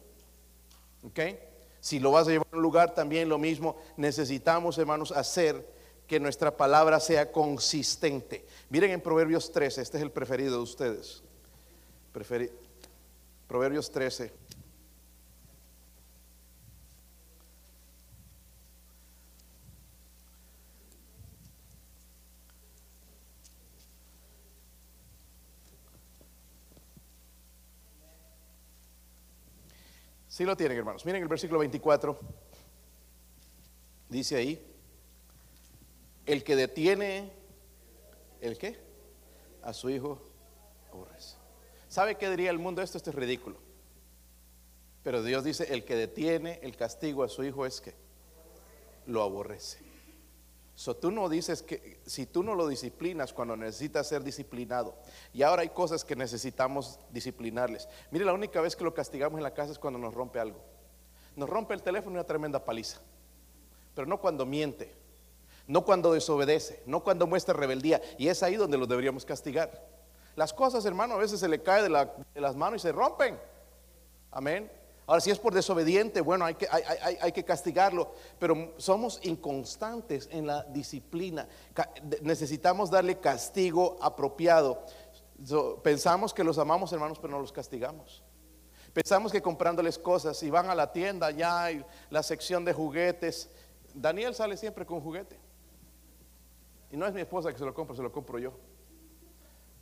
¿Ok? 1.04 1.20
Si 1.80 1.98
lo 1.98 2.12
vas 2.12 2.28
a 2.28 2.30
llevar 2.30 2.48
a 2.52 2.56
un 2.58 2.62
lugar, 2.62 2.94
también 2.94 3.28
lo 3.28 3.40
mismo. 3.40 3.78
Necesitamos, 3.98 4.78
hermanos, 4.78 5.12
hacer 5.12 5.68
que 6.06 6.20
nuestra 6.20 6.56
palabra 6.56 7.00
sea 7.00 7.32
consistente. 7.32 8.46
Miren 8.70 8.92
en 8.92 9.02
Proverbios 9.02 9.52
13, 9.52 9.82
este 9.82 9.98
es 9.98 10.04
el 10.04 10.12
preferido 10.12 10.58
de 10.58 10.62
ustedes. 10.62 11.24
Proverbios 13.48 13.90
13. 13.90 14.45
Si 30.36 30.44
lo 30.44 30.58
tienen, 30.58 30.78
hermanos. 30.78 31.06
Miren 31.06 31.22
el 31.22 31.30
versículo 31.30 31.60
24. 31.60 32.20
Dice 34.10 34.36
ahí, 34.36 34.62
el 36.26 36.44
que 36.44 36.58
detiene, 36.58 37.32
¿el 38.42 38.58
qué? 38.58 38.78
A 39.62 39.72
su 39.72 39.90
hijo 39.90 40.22
aborrece. 40.92 41.38
¿Sabe 41.88 42.18
qué 42.18 42.30
diría 42.30 42.52
el 42.52 42.60
mundo 42.60 42.82
esto? 42.82 42.98
Esto 42.98 43.12
es 43.12 43.16
ridículo. 43.16 43.56
Pero 45.04 45.24
Dios 45.24 45.46
dice, 45.46 45.74
el 45.74 45.86
que 45.86 45.96
detiene 45.96 46.60
el 46.64 46.76
castigo 46.76 47.24
a 47.24 47.30
su 47.30 47.46
hijo 47.46 47.66
es 47.66 47.80
que 47.80 47.94
lo 49.06 49.24
aborrece. 49.24 49.85
So, 50.76 50.94
tú 50.94 51.10
no 51.10 51.30
dices 51.30 51.64
que 51.64 52.02
si 52.06 52.26
tú 52.26 52.44
no 52.44 52.54
lo 52.54 52.68
disciplinas 52.68 53.32
cuando 53.32 53.56
necesitas 53.56 54.08
ser 54.08 54.24
disciplinado, 54.24 54.94
y 55.32 55.42
ahora 55.42 55.62
hay 55.62 55.70
cosas 55.70 56.04
que 56.04 56.18
necesitamos 56.18 57.00
disciplinarles. 57.12 57.88
Mire, 58.12 58.26
la 58.26 58.34
única 58.34 58.60
vez 58.60 58.76
que 58.76 58.84
lo 58.84 58.94
castigamos 58.94 59.38
en 59.38 59.44
la 59.44 59.54
casa 59.54 59.72
es 59.72 59.80
cuando 59.80 59.98
nos 59.98 60.14
rompe 60.14 60.38
algo. 60.38 60.60
Nos 61.38 61.50
rompe 61.50 61.74
el 61.74 61.82
teléfono 61.82 62.16
una 62.16 62.26
tremenda 62.26 62.64
paliza, 62.64 63.00
pero 63.94 64.06
no 64.06 64.20
cuando 64.20 64.46
miente, 64.46 64.94
no 65.66 65.86
cuando 65.86 66.12
desobedece, 66.12 66.84
no 66.86 67.04
cuando 67.04 67.26
muestra 67.26 67.54
rebeldía, 67.54 68.02
y 68.18 68.28
es 68.28 68.44
ahí 68.44 68.58
donde 68.58 68.78
lo 68.78 68.86
deberíamos 68.86 69.26
castigar. 69.26 69.88
Las 70.36 70.54
cosas, 70.54 70.86
hermano, 70.86 71.14
a 71.14 71.18
veces 71.18 71.40
se 71.40 71.48
le 71.48 71.64
cae 71.64 71.84
de 71.84 72.42
las 72.42 72.56
manos 72.58 72.82
y 72.82 72.88
se 72.88 72.92
rompen. 72.92 73.40
Amén. 74.30 74.70
Ahora, 75.08 75.22
si 75.22 75.30
es 75.30 75.38
por 75.38 75.54
desobediente, 75.54 76.20
bueno, 76.22 76.46
hay 76.46 76.56
que, 76.56 76.68
hay, 76.70 77.32
que, 77.32 77.44
castigarlo, 77.44 78.12
pero 78.40 78.74
somos 78.78 79.20
inconstantes 79.24 80.28
en 80.32 80.48
la 80.48 80.64
disciplina. 80.64 81.48
necesitamos 82.22 82.90
darle 82.90 83.20
castigo 83.20 83.98
apropiado. 84.02 84.84
pensamos 85.84 86.34
que 86.34 86.44
los 86.44 86.58
amamos, 86.58 86.92
hermanos, 86.92 87.20
pero 87.20 87.34
no 87.34 87.40
los 87.40 87.52
castigamos. 87.52 88.24
Pensamos 88.94 89.32
que 89.32 89.42
comprándoles 89.42 90.00
cosas, 90.00 90.42
y 90.42 90.50
van 90.50 90.70
a 90.70 90.76
la 90.76 90.92
tienda, 90.92 91.30
ya 91.30 91.66
hay 91.66 91.86
la 92.10 92.24
sección 92.24 92.66
de 92.66 92.74
juguetes. 92.74 93.50
Daniel 93.94 94.34
sale 94.34 94.58
siempre 94.58 94.86
con 94.86 95.02
juguete. 95.02 95.38
Y 96.90 96.98
no 96.98 97.06
es 97.06 97.14
mi 97.14 97.22
esposa 97.22 97.52
que 97.52 97.60
se 97.60 97.66
lo 97.66 97.74
compra, 97.74 97.96
se 97.96 98.02
lo 98.02 98.12
compro 98.12 98.40
yo. 98.40 98.54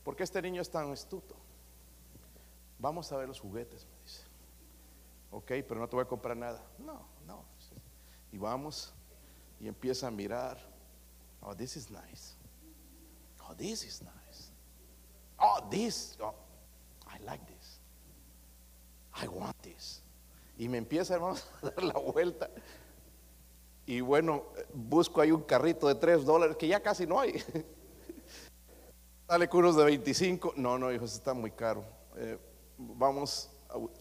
Porque 0.03 0.23
este 0.23 0.41
niño 0.41 0.62
es 0.62 0.69
tan 0.69 0.91
astuto. 0.91 1.36
Vamos 2.79 3.09
a 3.12 3.17
ver 3.17 3.27
los 3.27 3.39
juguetes, 3.39 3.88
ok, 5.33 5.51
pero 5.67 5.75
no 5.79 5.89
te 5.89 5.95
voy 5.95 6.03
a 6.03 6.07
comprar 6.07 6.37
nada. 6.37 6.63
No, 6.77 7.05
no. 7.25 7.43
Y 8.31 8.37
vamos 8.37 8.93
y 9.59 9.67
empieza 9.67 10.07
a 10.07 10.11
mirar. 10.11 10.57
Oh, 11.41 11.55
this 11.55 11.75
is 11.75 11.89
nice. 11.89 12.35
Oh, 13.47 13.53
this 13.55 13.83
is 13.83 14.01
nice. 14.01 14.51
Oh, 15.39 15.67
this. 15.69 16.17
Oh, 16.21 16.33
I 17.07 17.21
like 17.25 17.43
this. 17.45 17.79
I 19.21 19.27
want 19.27 19.55
this. 19.61 20.01
Y 20.57 20.69
me 20.69 20.77
empieza, 20.77 21.15
hermanos, 21.15 21.45
a 21.61 21.69
dar 21.69 21.83
la 21.83 21.99
vuelta. 21.99 22.49
Y 23.85 24.01
bueno, 24.01 24.45
busco 24.73 25.19
ahí 25.19 25.31
un 25.31 25.43
carrito 25.43 25.87
de 25.87 25.95
3 25.95 26.23
dólares 26.23 26.55
que 26.55 26.67
ya 26.67 26.81
casi 26.81 27.05
no 27.05 27.19
hay. 27.19 27.33
Sale 29.27 29.49
con 29.49 29.61
unos 29.61 29.75
de 29.75 29.83
25. 29.83 30.53
No, 30.55 30.77
no, 30.77 30.91
hijos, 30.91 31.13
está 31.13 31.33
muy 31.33 31.51
caro. 31.51 31.83
Eh, 32.15 32.37
vamos 32.77 33.49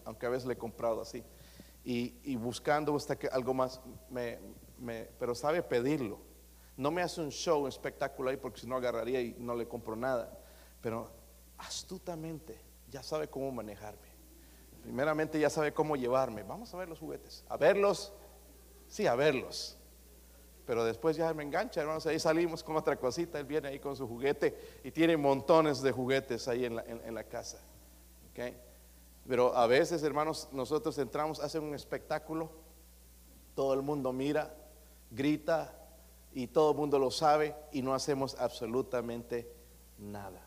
aunque 0.05 0.25
a 0.25 0.29
veces 0.29 0.47
le 0.47 0.53
he 0.53 0.57
comprado 0.57 1.01
así. 1.01 1.23
Y, 1.85 2.35
buscando 2.37 2.95
hasta 2.95 3.17
que 3.17 3.27
algo 3.27 3.53
más, 3.53 3.81
me, 4.09 4.39
pero 5.19 5.35
sabe 5.35 5.61
pedirlo. 5.61 6.19
No 6.77 6.91
me 6.91 7.01
hace 7.01 7.21
un 7.21 7.29
show, 7.29 7.67
ahí, 7.67 8.37
porque 8.37 8.61
si 8.61 8.67
no 8.67 8.77
agarraría 8.77 9.21
y 9.21 9.35
no 9.37 9.55
le 9.55 9.67
compro 9.67 9.95
nada. 9.95 10.37
Pero 10.81 11.11
astutamente 11.57 12.59
ya 12.89 13.03
sabe 13.03 13.27
cómo 13.27 13.51
manejarme. 13.51 14.13
Primeramente 14.81 15.39
ya 15.39 15.49
sabe 15.49 15.73
cómo 15.73 15.95
llevarme. 15.95 16.43
Vamos 16.43 16.73
a 16.73 16.77
ver 16.77 16.89
los 16.89 16.99
juguetes. 16.99 17.43
A 17.47 17.57
verlos, 17.57 18.13
sí, 18.87 19.05
a 19.05 19.15
verlos. 19.15 19.77
Pero 20.65 20.85
después 20.85 21.17
ya 21.17 21.33
me 21.33 21.43
engancha, 21.43 21.81
hermanos. 21.81 22.05
Ahí 22.05 22.19
salimos 22.19 22.63
con 22.63 22.75
otra 22.75 22.95
cosita. 22.95 23.39
Él 23.39 23.45
viene 23.45 23.67
ahí 23.67 23.79
con 23.79 23.95
su 23.95 24.07
juguete 24.07 24.79
y 24.83 24.91
tiene 24.91 25.17
montones 25.17 25.81
de 25.81 25.91
juguetes 25.91 26.47
ahí 26.47 26.65
en 26.65 26.75
la, 26.77 26.83
en 26.83 27.13
la 27.13 27.23
casa. 27.25 27.59
¿Okay? 28.31 28.57
Pero 29.27 29.55
a 29.55 29.67
veces, 29.67 30.03
hermanos, 30.03 30.49
nosotros 30.51 30.97
entramos, 30.97 31.39
hacen 31.39 31.63
un 31.63 31.75
espectáculo, 31.75 32.51
todo 33.55 33.73
el 33.73 33.81
mundo 33.81 34.11
mira, 34.11 34.53
grita 35.11 35.73
y 36.33 36.47
todo 36.47 36.71
el 36.71 36.77
mundo 36.77 36.99
lo 36.99 37.11
sabe 37.11 37.55
y 37.71 37.81
no 37.81 37.93
hacemos 37.93 38.35
absolutamente 38.35 39.49
nada. 39.97 40.41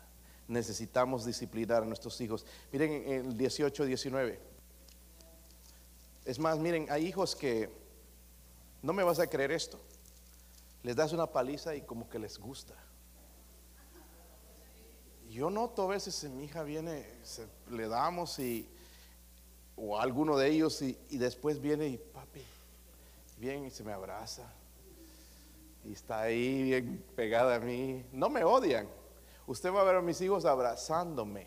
Necesitamos 0.47 1.25
disciplinar 1.25 1.83
a 1.83 1.85
nuestros 1.85 2.19
hijos. 2.21 2.45
Miren 2.71 2.91
en 2.91 3.25
el 3.27 3.37
18, 3.37 3.85
19. 3.85 4.39
Es 6.25 6.39
más, 6.39 6.57
miren, 6.59 6.87
hay 6.89 7.05
hijos 7.05 7.35
que 7.35 7.69
no 8.81 8.93
me 8.93 9.03
vas 9.03 9.19
a 9.19 9.27
creer 9.27 9.51
esto. 9.51 9.79
Les 10.83 10.95
das 10.95 11.13
una 11.13 11.27
paliza 11.27 11.75
y 11.75 11.81
como 11.81 12.09
que 12.09 12.19
les 12.19 12.37
gusta. 12.37 12.73
Yo 15.37 15.51
noto 15.51 15.83
a 15.83 15.87
veces 15.87 16.23
mi 16.31 16.45
hija 16.45 16.63
viene, 16.63 17.05
le 17.69 17.87
damos 17.87 18.39
y, 18.39 18.67
o 19.75 19.99
alguno 19.99 20.35
de 20.35 20.49
ellos 20.49 20.81
y, 20.81 20.97
después 21.11 21.61
viene 21.61 21.85
y 21.85 21.97
papi, 21.99 22.41
bien 23.37 23.63
y 23.63 23.69
se 23.69 23.83
me 23.83 23.93
abraza. 23.93 24.51
Y 25.85 25.93
está 25.93 26.21
ahí 26.21 26.63
bien 26.63 27.05
pegada 27.15 27.57
a 27.57 27.59
mí. 27.59 28.03
No 28.13 28.29
me 28.31 28.43
odian. 28.43 28.87
Usted 29.45 29.71
va 29.71 29.81
a 29.81 29.83
ver 29.83 29.97
a 29.97 30.01
mis 30.01 30.19
hijos 30.21 30.43
abrazándome. 30.43 31.45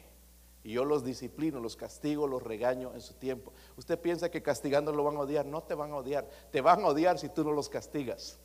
Y 0.63 0.75
yo 0.75 0.85
los 0.85 1.05
disciplino, 1.05 1.59
los 1.59 1.75
castigo, 1.75 2.29
los 2.29 2.45
regaño 2.45 2.95
en 2.95 3.01
su 3.01 3.15
tiempo. 3.15 3.53
Usted 3.77 3.99
piensa 3.99 4.31
que 4.31 4.41
castigando 4.41 4.93
lo 4.93 5.03
van 5.03 5.17
a 5.17 5.21
odiar. 5.23 5.47
No 5.47 5.65
te 5.65 5.75
van 5.75 5.91
a 5.91 5.97
odiar. 5.97 6.31
Te 6.53 6.61
van 6.61 6.85
a 6.85 6.87
odiar 6.87 7.19
si 7.19 7.29
tú 7.29 7.43
no 7.43 7.51
los 7.51 7.69
castigas. 7.69 8.39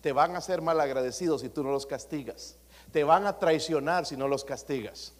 Te 0.00 0.10
van 0.10 0.34
a 0.34 0.40
ser 0.40 0.60
mal 0.60 0.80
agradecidos 0.80 1.42
si 1.42 1.50
tú 1.50 1.62
no 1.62 1.70
los 1.70 1.86
castigas 1.86 2.58
te 2.90 3.04
van 3.04 3.26
a 3.26 3.38
traicionar 3.38 4.06
si 4.06 4.16
no 4.16 4.28
los 4.28 4.44
castigas. 4.44 5.14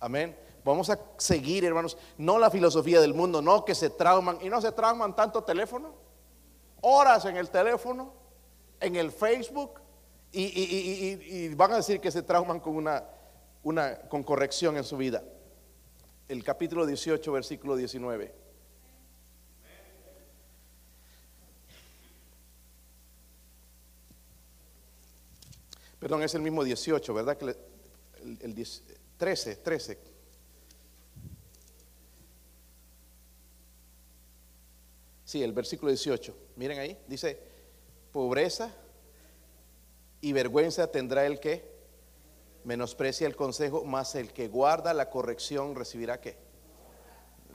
Amén. 0.00 0.36
Vamos 0.64 0.90
a 0.90 0.98
seguir, 1.16 1.64
hermanos, 1.64 1.96
no 2.18 2.38
la 2.38 2.50
filosofía 2.50 3.00
del 3.00 3.14
mundo, 3.14 3.40
no 3.40 3.64
que 3.64 3.74
se 3.74 3.90
trauman 3.90 4.38
y 4.42 4.48
no 4.48 4.60
se 4.60 4.72
trauman 4.72 5.14
tanto 5.14 5.44
teléfono, 5.44 5.94
horas 6.80 7.24
en 7.24 7.36
el 7.36 7.50
teléfono, 7.50 8.12
en 8.80 8.96
el 8.96 9.12
Facebook 9.12 9.80
y, 10.32 11.54
van 11.54 11.72
a 11.72 11.76
decir 11.76 12.00
que 12.00 12.10
se 12.10 12.22
trauman 12.22 12.60
con 12.60 12.76
una, 12.76 13.04
una 13.62 13.96
con 14.08 14.22
corrección 14.22 14.76
en 14.76 14.84
su 14.84 14.96
vida. 14.96 15.22
El 16.28 16.42
capítulo 16.42 16.84
18, 16.84 17.30
versículo 17.30 17.76
19. 17.76 18.45
Perdón, 26.06 26.22
es 26.22 26.36
el 26.36 26.42
mismo 26.42 26.62
18, 26.62 27.14
¿verdad? 27.14 27.36
Que 27.36 27.56
el, 28.22 28.66
13, 29.16 29.56
13. 29.56 29.98
Sí, 35.24 35.42
el 35.42 35.52
versículo 35.52 35.90
18. 35.90 36.36
Miren 36.54 36.78
ahí, 36.78 36.96
dice, 37.08 37.42
pobreza 38.12 38.72
y 40.20 40.32
vergüenza 40.32 40.92
tendrá 40.92 41.26
el 41.26 41.40
que 41.40 41.68
menosprecia 42.62 43.26
el 43.26 43.34
consejo, 43.34 43.84
más 43.84 44.14
el 44.14 44.32
que 44.32 44.46
guarda 44.46 44.94
la 44.94 45.10
corrección 45.10 45.74
recibirá 45.74 46.20
qué. 46.20 46.36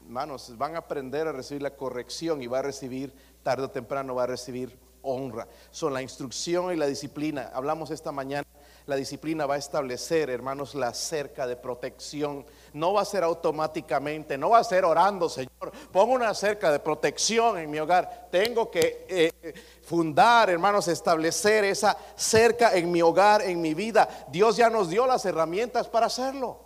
Hermanos, 0.04 0.58
van 0.58 0.76
a 0.76 0.80
aprender 0.80 1.26
a 1.26 1.32
recibir 1.32 1.62
la 1.62 1.78
corrección 1.78 2.44
y 2.44 2.48
va 2.48 2.60
a 2.60 2.64
recibir, 2.64 3.14
tarde 3.44 3.64
o 3.64 3.72
temprano 3.72 4.14
va 4.14 4.24
a 4.24 4.28
recibir 4.28 4.78
honra. 5.04 5.48
Son 5.72 5.94
la 5.94 6.02
instrucción 6.02 6.74
y 6.74 6.76
la 6.76 6.88
disciplina. 6.88 7.52
Hablamos 7.54 7.92
esta 7.92 8.12
mañana 8.12 8.46
la 8.88 8.96
disciplina 8.96 9.46
va 9.46 9.56
a 9.56 9.58
establecer, 9.58 10.30
hermanos, 10.30 10.74
la 10.74 10.94
cerca 10.94 11.46
de 11.46 11.56
protección. 11.56 12.46
No 12.74 12.94
va 12.94 13.02
a 13.02 13.06
ser 13.06 13.24
automáticamente, 13.24 14.38
no 14.38 14.50
va 14.50 14.60
a 14.60 14.64
ser 14.64 14.86
orando, 14.86 15.30
Señor, 15.30 15.72
pongo 15.92 16.14
una 16.14 16.34
cerca 16.34 16.72
de 16.72 16.80
protección 16.80 17.60
en 17.60 17.70
mi 17.70 17.80
hogar. 17.80 18.28
Tengo 18.32 18.72
que 18.72 19.06
eh, 19.08 19.54
fundar, 19.84 20.50
hermanos, 20.50 20.88
establecer 20.88 21.64
esa 21.64 21.96
cerca 22.16 22.76
en 22.76 22.92
mi 22.92 23.02
hogar, 23.02 23.44
en 23.44 23.62
mi 23.62 23.74
vida. 23.74 24.10
Dios 24.30 24.58
ya 24.58 24.70
nos 24.70 24.90
dio 24.90 25.06
las 25.06 25.26
herramientas 25.26 25.88
para 25.88 26.08
hacerlo. 26.08 26.60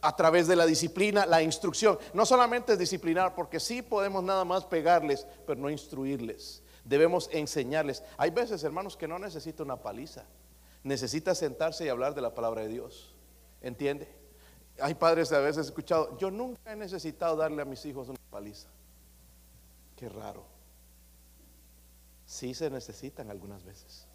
A 0.00 0.14
través 0.14 0.46
de 0.46 0.54
la 0.54 0.64
disciplina, 0.64 1.26
la 1.26 1.42
instrucción. 1.42 1.98
No 2.14 2.24
solamente 2.24 2.74
es 2.74 2.78
disciplinar, 2.78 3.34
porque 3.34 3.58
sí 3.58 3.82
podemos 3.82 4.22
nada 4.22 4.44
más 4.44 4.64
pegarles, 4.64 5.26
pero 5.44 5.60
no 5.60 5.68
instruirles. 5.68 6.62
Debemos 6.88 7.28
enseñarles. 7.32 8.02
Hay 8.16 8.30
veces, 8.30 8.64
hermanos, 8.64 8.96
que 8.96 9.06
no 9.06 9.18
necesita 9.18 9.62
una 9.62 9.76
paliza 9.76 10.24
necesita 10.82 11.34
sentarse 11.34 11.84
y 11.84 11.88
hablar 11.88 12.14
de 12.14 12.22
la 12.22 12.34
palabra 12.34 12.62
de 12.62 12.68
Dios. 12.68 13.14
¿Entiende? 13.60 14.08
Hay 14.80 14.94
padres 14.94 15.32
a 15.32 15.40
veces 15.40 15.66
escuchado, 15.66 16.16
yo 16.18 16.30
nunca 16.30 16.72
he 16.72 16.76
necesitado 16.76 17.36
darle 17.36 17.62
a 17.62 17.64
mis 17.64 17.84
hijos 17.84 18.08
una 18.08 18.18
paliza. 18.30 18.68
Qué 19.96 20.08
raro. 20.08 20.44
Sí 22.26 22.54
se 22.54 22.70
necesitan 22.70 23.30
algunas 23.30 23.64
veces. 23.64 24.06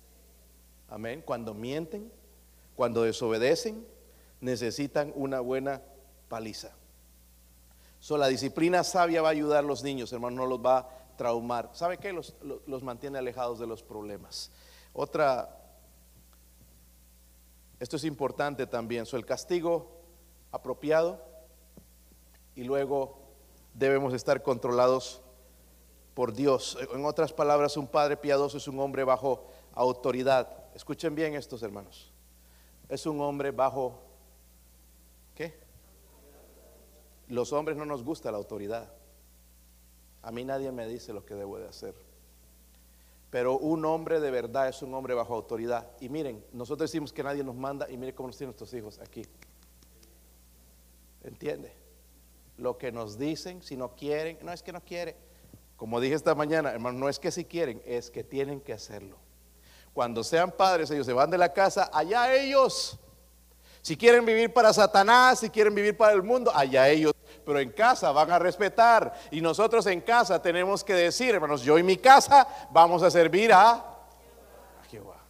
Amén. 0.89 1.21
Cuando 1.25 1.53
mienten, 1.53 2.11
cuando 2.75 3.03
desobedecen, 3.03 3.85
necesitan 4.39 5.11
una 5.15 5.39
buena 5.39 5.81
paliza. 6.29 6.71
So, 7.99 8.17
la 8.17 8.27
disciplina 8.27 8.83
sabia 8.83 9.21
va 9.21 9.29
a 9.29 9.31
ayudar 9.31 9.59
a 9.59 9.67
los 9.67 9.83
niños, 9.83 10.11
hermano, 10.11 10.37
no 10.37 10.45
los 10.45 10.59
va 10.59 10.79
a 10.79 11.02
traumar. 11.15 11.69
¿Sabe 11.73 11.97
qué? 11.97 12.13
Los, 12.13 12.35
los 12.41 12.83
mantiene 12.83 13.17
alejados 13.17 13.59
de 13.59 13.67
los 13.67 13.83
problemas. 13.83 14.51
Otra 14.93 15.63
esto 17.83 17.97
es 17.97 18.05
importante 18.05 18.65
también. 18.65 19.05
So, 19.05 19.17
el 19.17 19.25
castigo 19.25 19.91
apropiado 20.53 21.21
y 22.55 22.63
luego 22.63 23.19
debemos 23.73 24.13
estar 24.13 24.41
controlados 24.41 25.21
por 26.13 26.31
Dios. 26.31 26.77
En 26.93 27.03
otras 27.03 27.33
palabras, 27.33 27.75
un 27.75 27.87
padre 27.87 28.15
piadoso 28.15 28.57
es 28.57 28.69
un 28.69 28.79
hombre 28.79 29.03
bajo 29.03 29.47
autoridad. 29.73 30.47
Escuchen 30.73 31.13
bien 31.13 31.35
estos 31.35 31.61
hermanos. 31.61 32.13
Es 32.87 33.05
un 33.05 33.19
hombre 33.19 33.51
bajo 33.51 33.99
¿qué? 35.35 35.59
Los 37.27 37.51
hombres 37.51 37.75
no 37.75 37.85
nos 37.85 38.01
gusta 38.01 38.31
la 38.31 38.37
autoridad. 38.37 38.93
A 40.23 40.31
mí 40.31 40.43
nadie 40.43 40.71
me 40.71 40.87
dice 40.87 41.13
lo 41.13 41.25
que 41.25 41.35
debo 41.35 41.59
de 41.59 41.67
hacer. 41.67 41.93
Pero 43.29 43.57
un 43.57 43.83
hombre 43.85 44.19
de 44.19 44.31
verdad 44.31 44.69
es 44.69 44.81
un 44.81 44.93
hombre 44.93 45.13
bajo 45.13 45.33
autoridad. 45.35 45.87
Y 45.99 46.07
miren, 46.07 46.43
nosotros 46.53 46.89
decimos 46.89 47.11
que 47.11 47.23
nadie 47.23 47.43
nos 47.43 47.55
manda 47.55 47.89
y 47.89 47.97
miren 47.97 48.15
cómo 48.15 48.27
nos 48.27 48.37
tienen 48.37 48.49
nuestros 48.49 48.73
hijos 48.73 48.99
aquí. 48.99 49.23
¿Entiende? 51.23 51.73
Lo 52.57 52.77
que 52.77 52.91
nos 52.91 53.17
dicen, 53.17 53.61
si 53.61 53.75
no 53.75 53.95
quieren, 53.95 54.37
no 54.43 54.51
es 54.53 54.63
que 54.63 54.71
no 54.71 54.81
quiere. 54.81 55.15
Como 55.75 55.99
dije 55.99 56.15
esta 56.15 56.35
mañana, 56.35 56.71
hermano, 56.71 56.99
no 56.99 57.09
es 57.09 57.19
que 57.19 57.31
si 57.31 57.43
quieren, 57.43 57.81
es 57.85 58.09
que 58.09 58.23
tienen 58.23 58.61
que 58.61 58.71
hacerlo. 58.71 59.17
Cuando 59.93 60.23
sean 60.23 60.51
padres, 60.51 60.89
ellos 60.91 61.05
se 61.05 61.13
van 61.13 61.29
de 61.29 61.37
la 61.37 61.51
casa, 61.51 61.89
allá 61.91 62.33
ellos. 62.33 62.97
Si 63.81 63.97
quieren 63.97 64.25
vivir 64.25 64.53
para 64.53 64.71
Satanás, 64.71 65.39
si 65.39 65.49
quieren 65.49 65.75
vivir 65.75 65.97
para 65.97 66.13
el 66.13 66.23
mundo, 66.23 66.51
allá 66.55 66.87
ellos 66.87 67.13
pero 67.45 67.59
en 67.59 67.71
casa 67.71 68.11
van 68.11 68.31
a 68.31 68.39
respetar. 68.39 69.13
Y 69.31 69.41
nosotros 69.41 69.85
en 69.87 70.01
casa 70.01 70.41
tenemos 70.41 70.83
que 70.83 70.93
decir, 70.93 71.35
hermanos, 71.35 71.61
yo 71.61 71.77
y 71.77 71.83
mi 71.83 71.97
casa 71.97 72.47
vamos 72.71 73.03
a 73.03 73.11
servir 73.11 73.51
a, 73.53 73.85
Jehová. 74.89 75.23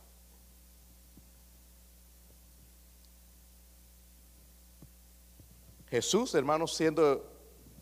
Jesús, 5.89 6.33
hermanos, 6.35 6.75
siendo 6.75 7.29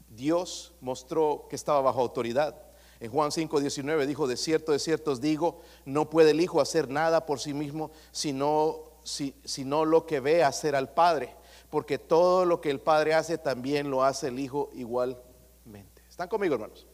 Dios, 0.09 0.73
mostró 0.81 1.47
que 1.49 1.55
estaba 1.55 1.81
bajo 1.81 2.01
autoridad. 2.01 2.55
En 2.99 3.09
Juan 3.09 3.31
5, 3.31 3.59
19 3.59 4.05
dijo, 4.05 4.27
de 4.27 4.37
cierto, 4.37 4.71
de 4.71 4.79
cierto 4.79 5.11
os 5.11 5.21
digo, 5.21 5.61
no 5.85 6.09
puede 6.09 6.31
el 6.31 6.41
Hijo 6.41 6.61
hacer 6.61 6.87
nada 6.87 7.25
por 7.25 7.39
sí 7.39 7.53
mismo, 7.53 7.89
sino, 8.11 8.91
sino 9.03 9.85
lo 9.85 10.05
que 10.05 10.19
ve 10.19 10.43
hacer 10.43 10.75
al 10.75 10.93
Padre 10.93 11.40
porque 11.71 11.97
todo 11.97 12.45
lo 12.45 12.62
que 12.62 12.69
el 12.69 12.79
Padre 12.79 13.15
hace 13.15 13.38
también 13.38 13.89
lo 13.89 14.03
hace 14.03 14.27
el 14.27 14.39
Hijo 14.39 14.69
igualmente. 14.73 16.03
¿Están 16.07 16.27
conmigo, 16.27 16.53
hermanos? 16.53 16.86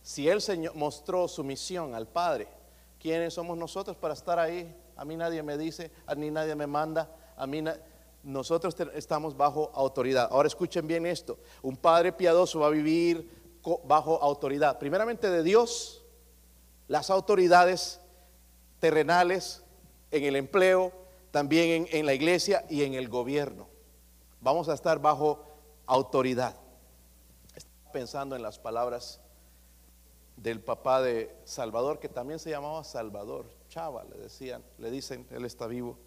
Si 0.00 0.28
el 0.28 0.40
Señor 0.40 0.74
mostró 0.76 1.26
su 1.28 1.42
misión 1.42 1.94
al 1.94 2.06
Padre, 2.06 2.46
¿quiénes 3.00 3.34
somos 3.34 3.58
nosotros 3.58 3.96
para 3.96 4.14
estar 4.14 4.38
ahí? 4.38 4.74
A 4.96 5.04
mí 5.04 5.16
nadie 5.16 5.42
me 5.42 5.58
dice, 5.58 5.90
a 6.06 6.14
mí 6.14 6.30
nadie 6.30 6.54
me 6.54 6.68
manda, 6.68 7.10
a 7.36 7.46
mí 7.48 7.64
nosotros 8.22 8.76
estamos 8.94 9.36
bajo 9.36 9.72
autoridad. 9.74 10.28
Ahora 10.30 10.46
escuchen 10.46 10.86
bien 10.86 11.04
esto, 11.04 11.38
un 11.60 11.76
Padre 11.76 12.12
piadoso 12.12 12.60
va 12.60 12.68
a 12.68 12.70
vivir 12.70 13.28
bajo 13.84 14.22
autoridad, 14.22 14.78
primeramente 14.78 15.30
de 15.30 15.42
Dios, 15.42 16.04
las 16.86 17.10
autoridades 17.10 18.00
terrenales 18.78 19.64
en 20.12 20.22
el 20.24 20.36
empleo, 20.36 20.92
también 21.34 21.88
en, 21.90 22.06
la 22.06 22.14
iglesia 22.14 22.64
y 22.70 22.84
en 22.84 22.94
el 22.94 23.08
gobierno. 23.08 23.66
Vamos 24.40 24.68
a 24.68 24.74
estar 24.74 25.00
bajo 25.00 25.44
autoridad. 25.84 26.54
Estaba 27.56 27.90
pensando 27.90 28.36
en 28.36 28.42
las 28.42 28.60
palabras 28.60 29.20
del 30.36 30.60
papá 30.60 31.02
de 31.02 31.34
Salvador, 31.42 31.98
que 31.98 32.08
también 32.08 32.38
se 32.38 32.50
llamaba 32.50 32.84
Salvador, 32.84 33.52
Chava, 33.68 34.04
le 34.04 34.16
decían, 34.16 34.62
le 34.78 34.92
dicen, 34.92 35.26
él 35.32 35.44
está 35.44 35.66
vivo. 35.66 35.98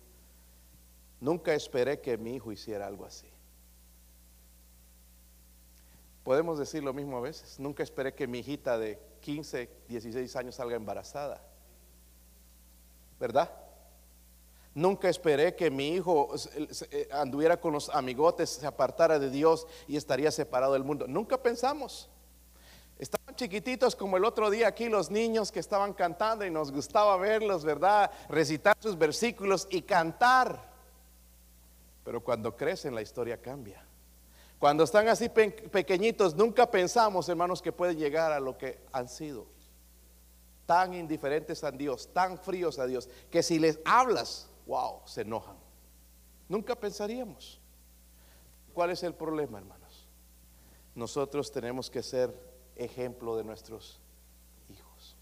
Nunca 1.20 1.54
esperé 1.54 2.00
que 2.00 2.18
mi 2.18 2.36
hijo 2.36 2.54
hiciera 2.54 2.88
algo 2.88 3.04
así. 3.04 3.28
Podemos 6.24 6.58
decir 6.58 6.84
lo 6.84 6.94
mismo 6.94 7.18
a 7.18 7.22
veces. 7.22 7.60
Nunca 7.60 7.84
esperé 7.84 8.16
que 8.16 8.28
mi 8.28 8.40
hijita 8.40 8.78
de 8.78 8.98
15, 9.20 9.70
16 9.90 10.36
años 10.38 10.56
salga 10.56 10.78
embarazada. 10.78 11.42
¿Verdad? 13.20 13.67
Nunca 14.78 15.10
esperé 15.10 15.56
que 15.56 15.72
mi 15.72 15.96
hijo 15.96 16.30
eh, 16.92 17.10
anduviera 17.12 17.60
con 17.60 17.74
los 17.74 17.90
amigotes, 17.90 18.48
se 18.52 18.68
apartara 18.68 19.18
de 19.18 19.32
Dios 19.32 19.66
y 19.88 19.98
estaría 19.98 20.30
separado 20.30 20.74
del 20.74 20.84
mundo. 20.84 21.08
Nunca 21.08 21.42
pensamos. 21.42 22.08
Estaban 23.00 23.36
chiquititos 23.36 23.96
como 23.96 24.18
el 24.18 24.24
otro 24.24 24.52
día 24.52 24.68
aquí 24.68 24.88
los 24.88 25.10
niños 25.10 25.52
que 25.52 25.60
estaban 25.60 25.94
cantando 25.94 26.46
y 26.46 26.52
nos 26.52 26.72
gustaba 26.72 27.18
verlos, 27.18 27.66
¿verdad? 27.66 28.12
Recitar 28.30 28.78
sus 28.80 28.96
versículos 28.96 29.68
y 29.72 29.82
cantar. 29.82 30.62
Pero 32.04 32.24
cuando 32.24 32.56
crecen 32.56 32.94
la 32.94 33.02
historia 33.02 33.42
cambia. 33.42 33.84
Cuando 34.60 34.84
están 34.84 35.08
así 35.08 35.28
pequeñitos, 35.28 36.36
nunca 36.36 36.70
pensamos, 36.70 37.28
hermanos, 37.30 37.64
que 37.64 37.72
pueden 37.72 37.98
llegar 37.98 38.32
a 38.32 38.40
lo 38.40 38.60
que 38.60 38.78
han 38.92 39.10
sido. 39.10 39.48
Tan 40.68 40.94
indiferentes 40.94 41.64
a 41.64 41.72
Dios, 41.72 42.14
tan 42.14 42.38
fríos 42.38 42.78
a 42.78 42.86
Dios, 42.86 43.10
que 43.32 43.42
si 43.42 43.58
les 43.58 43.80
hablas, 43.84 44.48
wow, 44.68 45.02
se 45.06 45.22
enojan. 45.22 45.58
Nunca 46.50 46.76
pensaríamos. 46.76 47.60
¿Cuál 48.74 48.92
es 48.92 49.02
el 49.04 49.16
problema, 49.16 49.58
hermanos? 49.58 50.06
Nosotros 50.94 51.52
tenemos 51.52 51.90
que 51.90 52.04
ser 52.04 52.34
ejemplo 52.76 53.36
de 53.36 53.44
nuestros 53.44 54.00
hijos. 54.70 55.16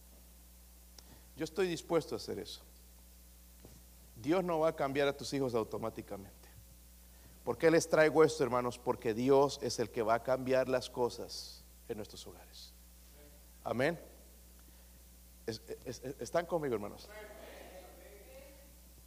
Yo 1.38 1.44
estoy 1.44 1.68
dispuesto 1.68 2.16
a 2.16 2.18
hacer 2.18 2.40
eso. 2.40 2.62
Dios 4.16 4.44
no 4.44 4.60
va 4.60 4.70
a 4.70 4.76
cambiar 4.76 5.08
a 5.08 5.16
tus 5.16 5.34
hijos 5.34 5.54
automáticamente. 5.56 6.50
¿Por 7.44 7.58
qué 7.58 7.70
les 7.70 7.88
traigo 7.88 8.24
esto, 8.24 8.44
hermanos? 8.44 8.80
Porque 8.80 9.14
Dios 9.14 9.60
es 9.62 9.80
el 9.80 9.92
que 9.92 10.02
va 10.02 10.16
a 10.16 10.24
cambiar 10.24 10.68
las 10.68 10.90
cosas 10.90 11.64
en 11.88 11.98
nuestros 11.98 12.26
hogares. 12.26 12.74
Amén. 13.64 14.00
¿Están 16.20 16.46
conmigo, 16.46 16.74
hermanos? 16.74 17.08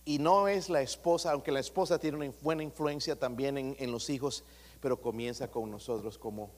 Y 0.09 0.18
no 0.18 0.49
es 0.49 0.71
la 0.71 0.81
esposa, 0.81 1.33
aunque 1.33 1.53
la 1.53 1.61
esposa 1.61 1.99
tiene 1.99 2.16
una 2.16 2.33
buena 2.40 2.62
influencia 2.62 3.18
también 3.18 3.59
en, 3.79 3.92
los 3.92 4.09
hijos, 4.09 4.42
pero 4.81 4.99
comienza 4.99 5.51
con 5.51 5.71
nosotros 5.71 6.16
como 6.16 6.51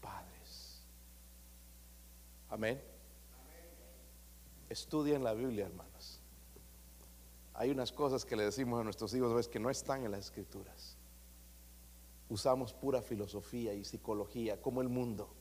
padres. 0.00 0.82
Amén. 2.48 2.82
Estudien 4.68 5.22
la 5.22 5.32
Biblia, 5.32 5.66
hermanos. 5.66 6.18
Hay 7.54 7.70
unas 7.70 7.92
cosas 7.92 8.24
que 8.24 8.34
le 8.34 8.42
decimos 8.42 8.80
a 8.80 8.82
nuestros 8.82 9.14
hijos 9.14 9.46
que 9.46 9.60
no 9.60 9.70
están 9.70 10.04
en 10.04 10.10
las 10.10 10.24
escrituras. 10.24 10.96
Usamos 12.28 12.72
pura 12.72 13.00
filosofía 13.00 13.74
y 13.74 13.84
psicología, 13.84 14.60
como 14.60 14.82
el 14.82 14.88
mundo. 14.88 15.32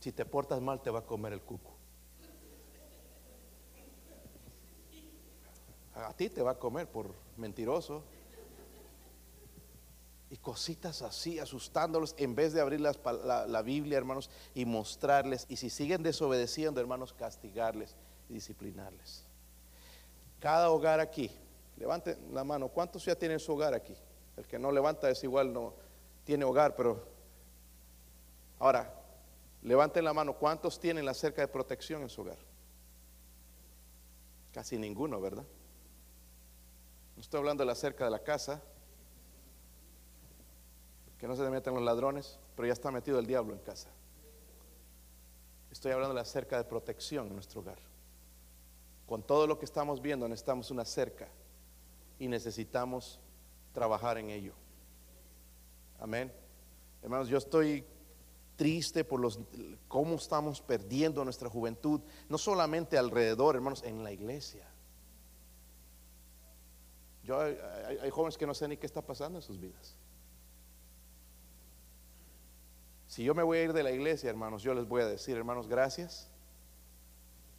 Si 0.00 0.10
te 0.10 0.24
portas 0.24 0.60
mal, 0.60 0.82
te 0.82 0.90
va 0.90 0.98
a 0.98 1.06
comer 1.06 1.34
el 1.34 1.40
cuco. 1.40 1.79
A 6.06 6.12
ti 6.14 6.28
te 6.28 6.42
va 6.42 6.52
a 6.52 6.58
comer 6.58 6.86
por 6.86 7.14
mentiroso. 7.36 8.02
Y 10.30 10.36
cositas 10.36 11.02
así, 11.02 11.40
asustándolos, 11.40 12.14
en 12.16 12.36
vez 12.36 12.52
de 12.52 12.60
abrir 12.60 12.80
la, 12.80 13.46
la 13.48 13.62
Biblia, 13.62 13.98
hermanos, 13.98 14.30
y 14.54 14.64
mostrarles. 14.64 15.44
Y 15.48 15.56
si 15.56 15.70
siguen 15.70 16.04
desobedeciendo, 16.04 16.80
hermanos, 16.80 17.12
castigarles 17.12 17.96
y 18.28 18.34
disciplinarles. 18.34 19.24
Cada 20.38 20.70
hogar 20.70 21.00
aquí, 21.00 21.30
levanten 21.76 22.16
la 22.32 22.44
mano. 22.44 22.68
¿Cuántos 22.68 23.04
ya 23.04 23.16
tienen 23.16 23.40
su 23.40 23.52
hogar 23.52 23.74
aquí? 23.74 23.94
El 24.36 24.46
que 24.46 24.58
no 24.58 24.70
levanta 24.70 25.10
es 25.10 25.22
igual, 25.24 25.52
no 25.52 25.74
tiene 26.24 26.44
hogar, 26.44 26.76
pero 26.76 27.04
ahora, 28.60 28.94
levanten 29.62 30.04
la 30.04 30.12
mano. 30.12 30.34
¿Cuántos 30.34 30.78
tienen 30.78 31.04
la 31.04 31.14
cerca 31.14 31.42
de 31.42 31.48
protección 31.48 32.02
en 32.02 32.08
su 32.08 32.20
hogar? 32.20 32.38
Casi 34.52 34.78
ninguno, 34.78 35.20
¿verdad? 35.20 35.44
No 37.20 37.22
estoy 37.22 37.36
hablando 37.40 37.60
de 37.60 37.66
la 37.66 37.74
cerca 37.74 38.06
de 38.06 38.10
la 38.10 38.20
casa, 38.20 38.62
que 41.18 41.28
no 41.28 41.36
se 41.36 41.42
le 41.42 41.50
metan 41.50 41.74
los 41.74 41.82
ladrones, 41.82 42.38
pero 42.56 42.66
ya 42.66 42.72
está 42.72 42.90
metido 42.90 43.18
el 43.18 43.26
diablo 43.26 43.52
en 43.52 43.58
casa. 43.58 43.90
Estoy 45.70 45.92
hablando 45.92 46.14
de 46.14 46.20
la 46.22 46.24
cerca 46.24 46.56
de 46.56 46.64
protección 46.64 47.26
en 47.26 47.34
nuestro 47.34 47.60
hogar. 47.60 47.76
Con 49.06 49.22
todo 49.22 49.46
lo 49.46 49.58
que 49.58 49.66
estamos 49.66 50.00
viendo, 50.00 50.26
necesitamos 50.26 50.70
una 50.70 50.86
cerca 50.86 51.28
y 52.18 52.26
necesitamos 52.26 53.20
trabajar 53.74 54.16
en 54.16 54.30
ello. 54.30 54.54
Amén. 55.98 56.32
Hermanos, 57.02 57.28
yo 57.28 57.36
estoy 57.36 57.84
triste 58.56 59.04
por 59.04 59.20
los 59.20 59.38
cómo 59.88 60.14
estamos 60.14 60.62
perdiendo 60.62 61.22
nuestra 61.22 61.50
juventud, 61.50 62.00
no 62.30 62.38
solamente 62.38 62.96
alrededor, 62.96 63.56
hermanos, 63.56 63.82
en 63.82 64.02
la 64.02 64.10
iglesia. 64.10 64.70
Yo 67.30 67.38
hay, 67.38 68.10
jóvenes 68.10 68.36
que 68.36 68.44
no 68.44 68.54
sé 68.54 68.66
ni 68.66 68.76
qué 68.76 68.86
está 68.86 69.02
pasando 69.02 69.38
en 69.38 69.42
sus 69.42 69.60
vidas. 69.60 69.94
Si 73.06 73.22
yo 73.22 73.36
me 73.36 73.44
voy 73.44 73.58
a 73.58 73.62
ir 73.62 73.72
de 73.72 73.84
la 73.84 73.92
iglesia, 73.92 74.28
hermanos, 74.28 74.64
yo 74.64 74.74
les 74.74 74.88
voy 74.88 75.02
a 75.02 75.06
decir, 75.06 75.36
hermanos, 75.36 75.68
gracias 75.68 76.28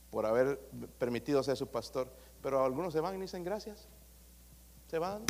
por 0.09 0.25
haber 0.25 0.59
permitido 0.99 1.41
ser 1.41 1.55
su 1.55 1.67
pastor. 1.67 2.11
Pero 2.43 2.65
algunos 2.65 2.91
se 2.91 2.99
van 2.99 3.15
y 3.15 3.21
dicen 3.21 3.45
gracias. 3.45 3.87
Se 4.89 4.99
van. 4.99 5.23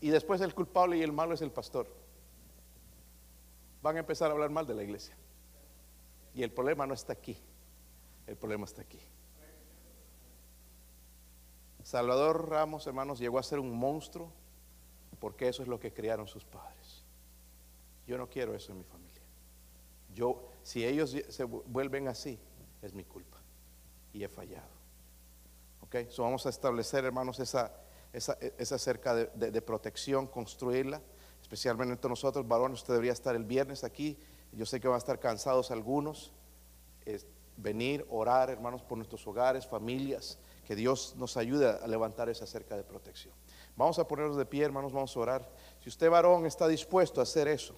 Y 0.00 0.08
después 0.08 0.40
el 0.40 0.56
culpable 0.56 0.96
y 0.96 1.02
el 1.02 1.12
malo 1.12 1.34
es 1.34 1.40
el 1.40 1.52
pastor. 1.52 1.86
Van 3.80 3.94
a 3.94 4.00
empezar 4.00 4.28
a 4.28 4.32
hablar 4.32 4.50
mal 4.50 4.66
de 4.66 4.74
la 4.74 4.82
iglesia. 4.82 5.16
Y 6.34 6.42
el 6.42 6.50
problema 6.50 6.84
no 6.84 6.94
está 6.94 7.12
aquí. 7.12 7.38
El 8.26 8.34
problema 8.34 8.64
está 8.64 8.82
aquí. 8.82 8.98
Salvador 11.82 12.48
Ramos, 12.48 12.86
hermanos, 12.86 13.18
llegó 13.18 13.38
a 13.38 13.42
ser 13.42 13.58
un 13.58 13.76
monstruo 13.76 14.30
porque 15.18 15.48
eso 15.48 15.62
es 15.62 15.68
lo 15.68 15.78
que 15.80 15.92
criaron 15.92 16.26
sus 16.26 16.44
padres. 16.44 17.02
Yo 18.06 18.18
no 18.18 18.28
quiero 18.28 18.54
eso 18.54 18.72
en 18.72 18.78
mi 18.78 18.84
familia. 18.84 19.22
Yo, 20.14 20.48
si 20.62 20.84
ellos 20.84 21.16
se 21.28 21.44
vuelven 21.44 22.08
así, 22.08 22.38
es 22.82 22.92
mi 22.92 23.04
culpa. 23.04 23.38
Y 24.12 24.24
he 24.24 24.28
fallado. 24.28 24.68
Ok, 25.82 26.08
so 26.10 26.22
vamos 26.24 26.44
a 26.46 26.50
establecer, 26.50 27.04
hermanos, 27.04 27.38
esa, 27.40 27.72
esa, 28.12 28.36
esa 28.58 28.78
cerca 28.78 29.14
de, 29.14 29.50
de- 29.50 29.62
protección, 29.62 30.26
construirla, 30.26 31.00
especialmente 31.40 31.92
entre 31.92 32.08
nosotros, 32.08 32.46
varones. 32.46 32.80
Usted 32.80 32.94
debería 32.94 33.12
estar 33.12 33.34
el 33.36 33.44
viernes 33.44 33.84
aquí. 33.84 34.18
Yo 34.52 34.66
sé 34.66 34.80
que 34.80 34.88
van 34.88 34.96
a 34.96 34.98
estar 34.98 35.18
cansados 35.18 35.70
algunos. 35.70 36.32
Es 37.06 37.26
venir, 37.56 38.06
orar, 38.10 38.50
hermanos, 38.50 38.82
por 38.82 38.98
nuestros 38.98 39.26
hogares, 39.26 39.66
familias. 39.66 40.38
Que 40.66 40.76
Dios 40.76 41.14
nos 41.16 41.36
ayude 41.36 41.68
a 41.68 41.86
levantar 41.86 42.28
esa 42.28 42.46
cerca 42.46 42.76
de 42.76 42.84
protección. 42.84 43.34
Vamos 43.76 43.98
a 43.98 44.06
ponernos 44.06 44.36
de 44.36 44.44
pie, 44.44 44.64
hermanos, 44.64 44.92
vamos 44.92 45.16
a 45.16 45.20
orar. 45.20 45.48
Si 45.82 45.88
usted, 45.88 46.10
varón, 46.10 46.46
está 46.46 46.68
dispuesto 46.68 47.20
a 47.20 47.24
hacer 47.24 47.48
eso, 47.48 47.74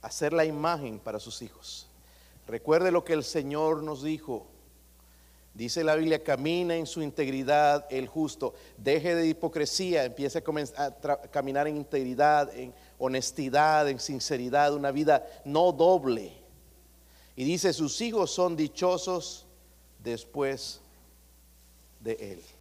hacer 0.00 0.32
la 0.32 0.44
imagen 0.44 0.98
para 0.98 1.20
sus 1.20 1.42
hijos. 1.42 1.88
Recuerde 2.46 2.90
lo 2.90 3.04
que 3.04 3.12
el 3.12 3.24
Señor 3.24 3.82
nos 3.82 4.02
dijo. 4.02 4.46
Dice 5.52 5.82
la 5.82 5.96
Biblia, 5.96 6.22
camina 6.22 6.76
en 6.76 6.86
su 6.86 7.02
integridad 7.02 7.86
el 7.90 8.06
justo, 8.06 8.54
deje 8.76 9.14
de 9.14 9.26
hipocresía, 9.26 10.04
empiece 10.04 10.42
a, 10.76 10.84
a 10.84 11.16
caminar 11.30 11.66
en 11.66 11.76
integridad, 11.76 12.56
en 12.56 12.72
honestidad, 12.98 13.88
en 13.88 13.98
sinceridad, 13.98 14.72
una 14.72 14.92
vida 14.92 15.26
no 15.44 15.72
doble. 15.72 16.32
Y 17.34 17.44
dice, 17.44 17.72
sus 17.72 18.00
hijos 18.00 18.30
son 18.30 18.56
dichosos 18.56 19.46
después 19.98 20.80
de 22.08 22.32
él. 22.32 22.57